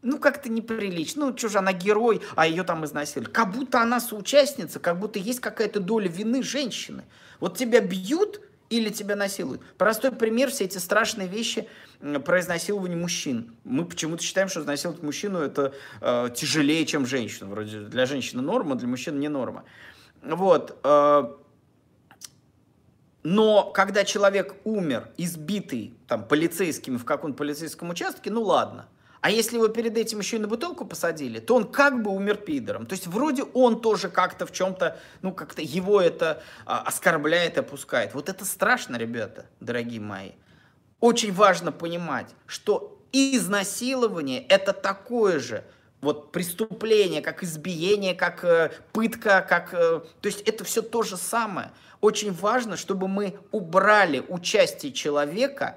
ну, 0.00 0.18
как-то 0.18 0.48
неприлично. 0.48 1.26
Ну, 1.26 1.36
что 1.36 1.50
же, 1.50 1.58
она 1.58 1.74
герой, 1.74 2.22
а 2.36 2.46
ее 2.46 2.62
там 2.62 2.86
изнасиловали. 2.86 3.30
Как 3.30 3.52
будто 3.52 3.82
она 3.82 4.00
соучастница, 4.00 4.80
как 4.80 4.98
будто 4.98 5.18
есть 5.18 5.40
какая-то 5.40 5.80
доля 5.80 6.08
вины 6.08 6.42
женщины. 6.42 7.04
Вот 7.38 7.58
тебя 7.58 7.82
бьют, 7.82 8.40
или 8.70 8.90
тебя 8.90 9.16
насилуют. 9.16 9.62
Простой 9.76 10.12
пример, 10.12 10.50
все 10.50 10.64
эти 10.64 10.78
страшные 10.78 11.28
вещи 11.28 11.68
про 12.24 12.40
изнасилование 12.40 12.96
мужчин. 12.96 13.54
Мы 13.64 13.84
почему-то 13.84 14.22
считаем, 14.22 14.48
что 14.48 14.60
изнасиловать 14.60 15.02
мужчину 15.02 15.38
это 15.38 15.74
э, 16.00 16.30
тяжелее, 16.34 16.84
чем 16.86 17.06
женщину. 17.06 17.50
Вроде 17.50 17.80
для 17.80 18.06
женщины 18.06 18.42
норма, 18.42 18.74
для 18.76 18.88
мужчин 18.88 19.18
не 19.18 19.28
норма. 19.28 19.64
Вот. 20.22 20.78
Э, 20.84 21.34
но 23.22 23.64
когда 23.64 24.04
человек 24.04 24.54
умер, 24.64 25.08
избитый 25.16 25.94
там, 26.06 26.24
полицейскими 26.24 26.96
в 26.96 27.04
каком-то 27.04 27.36
полицейском 27.36 27.90
участке, 27.90 28.30
ну 28.30 28.42
ладно– 28.42 28.88
а 29.20 29.30
если 29.30 29.56
его 29.56 29.68
перед 29.68 29.96
этим 29.96 30.20
еще 30.20 30.36
и 30.36 30.38
на 30.38 30.46
бутылку 30.46 30.84
посадили, 30.84 31.40
то 31.40 31.56
он 31.56 31.64
как 31.70 32.02
бы 32.02 32.10
умер 32.10 32.36
пидором. 32.36 32.86
То 32.86 32.94
есть 32.94 33.06
вроде 33.06 33.42
он 33.42 33.80
тоже 33.80 34.08
как-то 34.08 34.46
в 34.46 34.52
чем-то, 34.52 34.98
ну 35.22 35.32
как-то 35.32 35.60
его 35.62 36.00
это 36.00 36.42
а, 36.66 36.82
оскорбляет, 36.82 37.58
опускает. 37.58 38.14
Вот 38.14 38.28
это 38.28 38.44
страшно, 38.44 38.96
ребята, 38.96 39.46
дорогие 39.60 40.00
мои. 40.00 40.32
Очень 41.00 41.32
важно 41.32 41.72
понимать, 41.72 42.26
что 42.46 43.00
изнасилование 43.12 44.44
это 44.46 44.72
такое 44.72 45.40
же 45.40 45.64
вот 46.00 46.30
преступление, 46.30 47.22
как 47.22 47.42
избиение, 47.42 48.14
как 48.14 48.44
э, 48.44 48.70
пытка, 48.92 49.44
как... 49.48 49.74
Э, 49.74 50.00
то 50.20 50.26
есть 50.26 50.42
это 50.42 50.62
все 50.62 50.80
то 50.80 51.02
же 51.02 51.16
самое. 51.16 51.72
Очень 52.00 52.32
важно, 52.32 52.76
чтобы 52.76 53.08
мы 53.08 53.36
убрали 53.50 54.22
участие 54.28 54.92
человека 54.92 55.76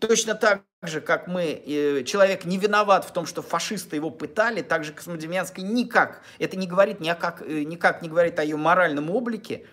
точно 0.00 0.34
так 0.34 0.62
же, 0.82 1.00
как 1.00 1.28
мы, 1.28 1.44
э, 1.44 2.02
человек 2.04 2.44
не 2.44 2.56
виноват 2.58 3.04
в 3.04 3.12
том, 3.12 3.26
что 3.26 3.42
фашисты 3.42 3.96
его 3.96 4.10
пытали, 4.10 4.62
так 4.62 4.82
же 4.82 4.92
Космодемьянская 4.92 5.64
никак, 5.64 6.22
это 6.38 6.56
не 6.56 6.66
говорит, 6.66 7.00
никак, 7.00 7.42
э, 7.42 7.62
никак 7.62 8.02
не 8.02 8.08
говорит 8.08 8.38
о 8.38 8.44
ее 8.44 8.56
моральном 8.56 9.10
облике, 9.10 9.66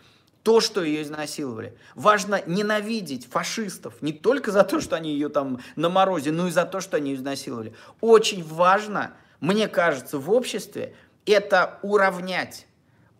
то, 0.43 0.61
что 0.61 0.83
ее 0.83 1.01
изнасиловали. 1.01 1.77
Важно 1.95 2.41
ненавидеть 2.45 3.27
фашистов 3.29 4.01
не 4.01 4.13
только 4.13 4.51
за 4.51 4.63
то, 4.63 4.79
что 4.79 4.95
они 4.95 5.11
ее 5.11 5.29
там 5.29 5.59
на 5.75 5.89
морозе, 5.89 6.31
но 6.31 6.47
и 6.47 6.51
за 6.51 6.65
то, 6.65 6.79
что 6.79 6.97
они 6.97 7.11
ее 7.11 7.17
изнасиловали. 7.17 7.73
Очень 7.99 8.43
важно, 8.43 9.13
мне 9.39 9.67
кажется, 9.67 10.19
в 10.19 10.31
обществе 10.31 10.95
это 11.25 11.79
уравнять, 11.81 12.65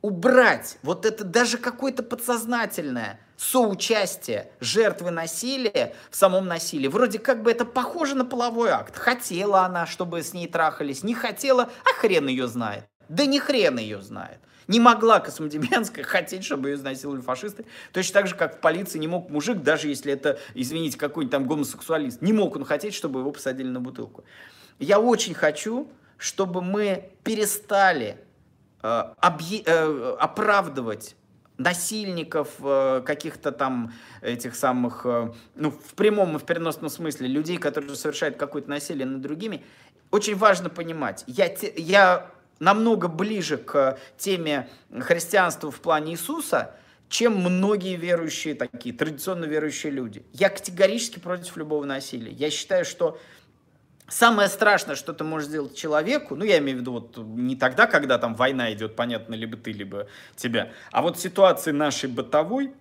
убрать 0.01 0.77
вот 0.83 1.05
это 1.05 1.23
даже 1.23 1.57
какое-то 1.57 2.03
подсознательное 2.03 3.19
соучастие 3.37 4.51
жертвы 4.59 5.11
насилия 5.11 5.93
в 6.09 6.15
самом 6.15 6.47
насилии. 6.47 6.87
Вроде 6.87 7.19
как 7.19 7.43
бы 7.43 7.51
это 7.51 7.63
похоже 7.63 8.15
на 8.15 8.25
половой 8.25 8.71
акт. 8.71 8.97
Хотела 8.97 9.61
она, 9.61 9.85
чтобы 9.85 10.21
с 10.21 10.33
ней 10.33 10.47
трахались, 10.47 11.03
не 11.03 11.13
хотела, 11.13 11.69
а 11.85 11.93
хрен 11.99 12.27
ее 12.27 12.47
знает. 12.47 12.85
Да 13.07 13.25
не 13.25 13.39
хрен 13.39 13.77
ее 13.77 14.01
знает. 14.01 14.39
Не 14.67 14.81
могла 14.81 15.19
Космодемьянская 15.19 16.03
хотеть, 16.03 16.43
чтобы 16.43 16.69
ее 16.69 16.75
изнасиловали 16.75 17.21
фашисты. 17.21 17.65
Точно 17.93 18.13
так 18.13 18.27
же, 18.27 18.35
как 18.35 18.57
в 18.57 18.59
полиции 18.59 18.99
не 18.99 19.07
мог 19.07 19.29
мужик, 19.29 19.61
даже 19.61 19.87
если 19.87 20.11
это, 20.11 20.39
извините, 20.55 20.97
какой-нибудь 20.97 21.31
там 21.31 21.47
гомосексуалист, 21.47 22.21
не 22.21 22.33
мог 22.33 22.55
он 22.55 22.65
хотеть, 22.65 22.93
чтобы 22.93 23.21
его 23.21 23.31
посадили 23.31 23.69
на 23.69 23.79
бутылку. 23.79 24.25
Я 24.79 24.99
очень 24.99 25.33
хочу, 25.33 25.87
чтобы 26.17 26.61
мы 26.61 27.11
перестали 27.23 28.17
э, 28.81 29.03
объ... 29.19 29.43
э, 29.65 30.15
оправдывать 30.19 31.15
насильников, 31.57 32.49
э, 32.59 33.01
каких-то 33.05 33.51
там 33.51 33.93
этих 34.21 34.55
самых, 34.55 35.05
э, 35.05 35.31
ну, 35.55 35.71
в 35.71 35.93
прямом 35.95 36.35
и 36.35 36.39
в 36.39 36.43
переносном 36.43 36.89
смысле, 36.89 37.27
людей, 37.27 37.57
которые 37.57 37.95
совершают 37.95 38.37
какое-то 38.37 38.69
насилие 38.69 39.05
над 39.05 39.21
другими, 39.21 39.63
очень 40.11 40.35
важно 40.35 40.69
понимать, 40.69 41.23
я, 41.27 41.51
я 41.75 42.31
намного 42.59 43.07
ближе 43.07 43.57
к 43.57 43.97
теме 44.17 44.69
христианства 44.99 45.71
в 45.71 45.79
плане 45.79 46.13
Иисуса, 46.13 46.75
чем 47.09 47.37
многие 47.37 47.95
верующие 47.95 48.53
такие, 48.53 48.93
традиционно 48.93 49.45
верующие 49.45 49.91
люди. 49.91 50.23
Я 50.33 50.49
категорически 50.49 51.19
против 51.19 51.55
любого 51.57 51.85
насилия. 51.85 52.31
Я 52.31 52.49
считаю, 52.49 52.83
что 52.85 53.19
Самое 54.09 54.47
страшное, 54.47 54.95
что 54.95 55.11
ты 55.11 55.25
можешь 55.25 55.49
сделать 55.49 55.75
человеку, 55.75 56.35
ну, 56.35 56.45
я 56.45 56.59
имею 56.59 56.77
в 56.77 56.81
виду 56.81 56.93
вот 56.93 57.17
не 57.17 57.57
тогда, 57.57 57.87
когда 57.87 58.17
там 58.17 58.35
война 58.35 58.71
идет, 58.71 58.95
понятно, 58.95 59.35
либо 59.35 59.57
ты, 59.57 59.73
либо 59.73 60.07
тебя, 60.37 60.71
а 60.91 61.01
вот 61.01 61.19
ситуации 61.19 61.71
нашей 61.71 62.09
бытовой, 62.09 62.73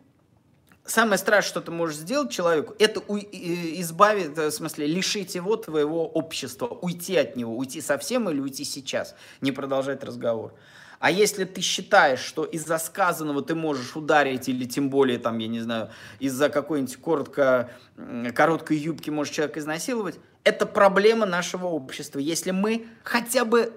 самое 0.85 1.19
страшное, 1.19 1.49
что 1.49 1.61
ты 1.61 1.73
можешь 1.73 1.97
сделать 1.97 2.31
человеку, 2.31 2.77
это 2.79 3.01
у, 3.09 3.19
избавить, 3.19 4.37
в 4.37 4.51
смысле, 4.53 4.87
лишить 4.87 5.35
его 5.35 5.57
твоего 5.57 6.07
общества, 6.07 6.67
уйти 6.67 7.17
от 7.17 7.35
него, 7.35 7.57
уйти 7.57 7.81
совсем 7.81 8.31
или 8.31 8.39
уйти 8.39 8.63
сейчас, 8.63 9.17
не 9.41 9.51
продолжать 9.51 10.05
разговор. 10.05 10.55
А 10.99 11.11
если 11.11 11.45
ты 11.45 11.61
считаешь, 11.61 12.21
что 12.21 12.45
из-за 12.45 12.79
сказанного 12.79 13.43
ты 13.43 13.55
можешь 13.55 13.97
ударить, 13.97 14.49
или 14.49 14.65
тем 14.65 14.91
более, 14.91 15.19
там, 15.19 15.39
я 15.39 15.49
не 15.49 15.61
знаю, 15.61 15.91
из-за 16.19 16.49
какой-нибудь 16.49 16.97
коротко, 16.97 17.71
короткой 18.35 18.79
юбки 18.79 19.11
можешь 19.11 19.35
человека 19.35 19.61
изнасиловать, 19.61 20.19
это 20.45 20.67
проблема 20.67 21.27
нашего 21.27 21.67
общества. 21.67 22.19
Если 22.19 22.51
мы 22.51 22.87
хотя 23.03 23.45
бы 23.45 23.73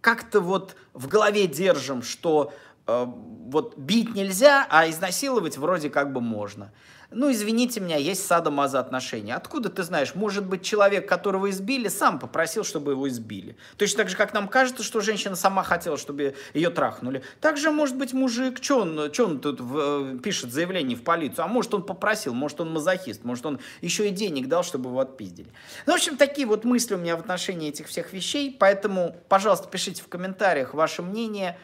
как-то 0.00 0.40
вот 0.40 0.76
в 0.92 1.08
голове 1.08 1.46
держим, 1.46 2.02
что 2.02 2.52
э, 2.86 3.06
вот 3.06 3.78
бить 3.78 4.14
нельзя, 4.14 4.66
а 4.68 4.88
изнасиловать 4.90 5.56
вроде 5.56 5.90
как 5.90 6.12
бы 6.12 6.20
можно 6.20 6.72
ну, 7.14 7.30
извините 7.30 7.80
меня, 7.80 7.96
есть 7.96 8.26
садомаза 8.26 8.80
отношения. 8.80 9.34
Откуда 9.34 9.68
ты 9.68 9.82
знаешь? 9.82 10.14
Может 10.14 10.46
быть, 10.46 10.62
человек, 10.62 11.08
которого 11.08 11.50
избили, 11.50 11.88
сам 11.88 12.18
попросил, 12.18 12.64
чтобы 12.64 12.92
его 12.92 13.08
избили. 13.08 13.56
Точно 13.76 13.98
так 13.98 14.08
же, 14.08 14.16
как 14.16 14.32
нам 14.34 14.48
кажется, 14.48 14.82
что 14.82 15.00
женщина 15.00 15.36
сама 15.36 15.62
хотела, 15.62 15.96
чтобы 15.96 16.34
ее 16.54 16.70
трахнули. 16.70 17.22
Также, 17.40 17.70
может 17.70 17.96
быть, 17.96 18.12
мужик, 18.12 18.62
что 18.62 18.80
он, 18.80 19.12
что 19.12 19.26
он 19.26 19.40
тут 19.40 19.60
в, 19.60 20.18
пишет 20.18 20.52
заявление 20.52 20.96
в 20.96 21.04
полицию? 21.04 21.44
А 21.44 21.48
может, 21.48 21.72
он 21.74 21.82
попросил, 21.82 22.34
может, 22.34 22.60
он 22.60 22.72
мазохист, 22.72 23.24
может, 23.24 23.46
он 23.46 23.60
еще 23.80 24.08
и 24.08 24.10
денег 24.10 24.48
дал, 24.48 24.62
чтобы 24.62 24.90
его 24.90 25.00
отпиздили. 25.00 25.48
Ну, 25.86 25.92
в 25.92 25.96
общем, 25.96 26.16
такие 26.16 26.46
вот 26.46 26.64
мысли 26.64 26.94
у 26.94 26.98
меня 26.98 27.16
в 27.16 27.20
отношении 27.20 27.68
этих 27.68 27.88
всех 27.88 28.12
вещей. 28.12 28.56
Поэтому, 28.58 29.16
пожалуйста, 29.28 29.68
пишите 29.68 30.02
в 30.02 30.08
комментариях 30.08 30.74
ваше 30.74 31.02
мнение, 31.02 31.58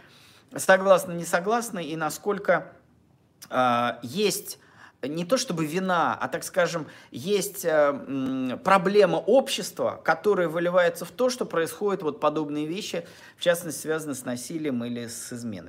согласны, 0.57 1.13
не 1.13 1.25
согласны, 1.25 1.85
и 1.85 1.97
насколько 1.97 2.73
э, 3.51 3.91
есть 4.03 4.59
не 5.03 5.25
то 5.25 5.37
чтобы 5.37 5.65
вина, 5.65 6.17
а, 6.21 6.29
так 6.29 6.43
скажем, 6.43 6.87
есть 7.11 7.65
э, 7.65 8.59
проблема 8.65 9.17
общества, 9.17 10.01
которая 10.05 10.49
выливается 10.49 11.05
в 11.05 11.11
то, 11.11 11.31
что 11.31 11.45
происходят 11.45 12.03
вот 12.03 12.19
подобные 12.19 12.67
вещи, 12.67 13.07
в 13.37 13.43
частности, 13.43 13.83
связанные 13.83 14.17
с 14.17 14.25
насилием 14.25 14.85
или 14.85 15.07
с 15.07 15.33
изменой. 15.33 15.67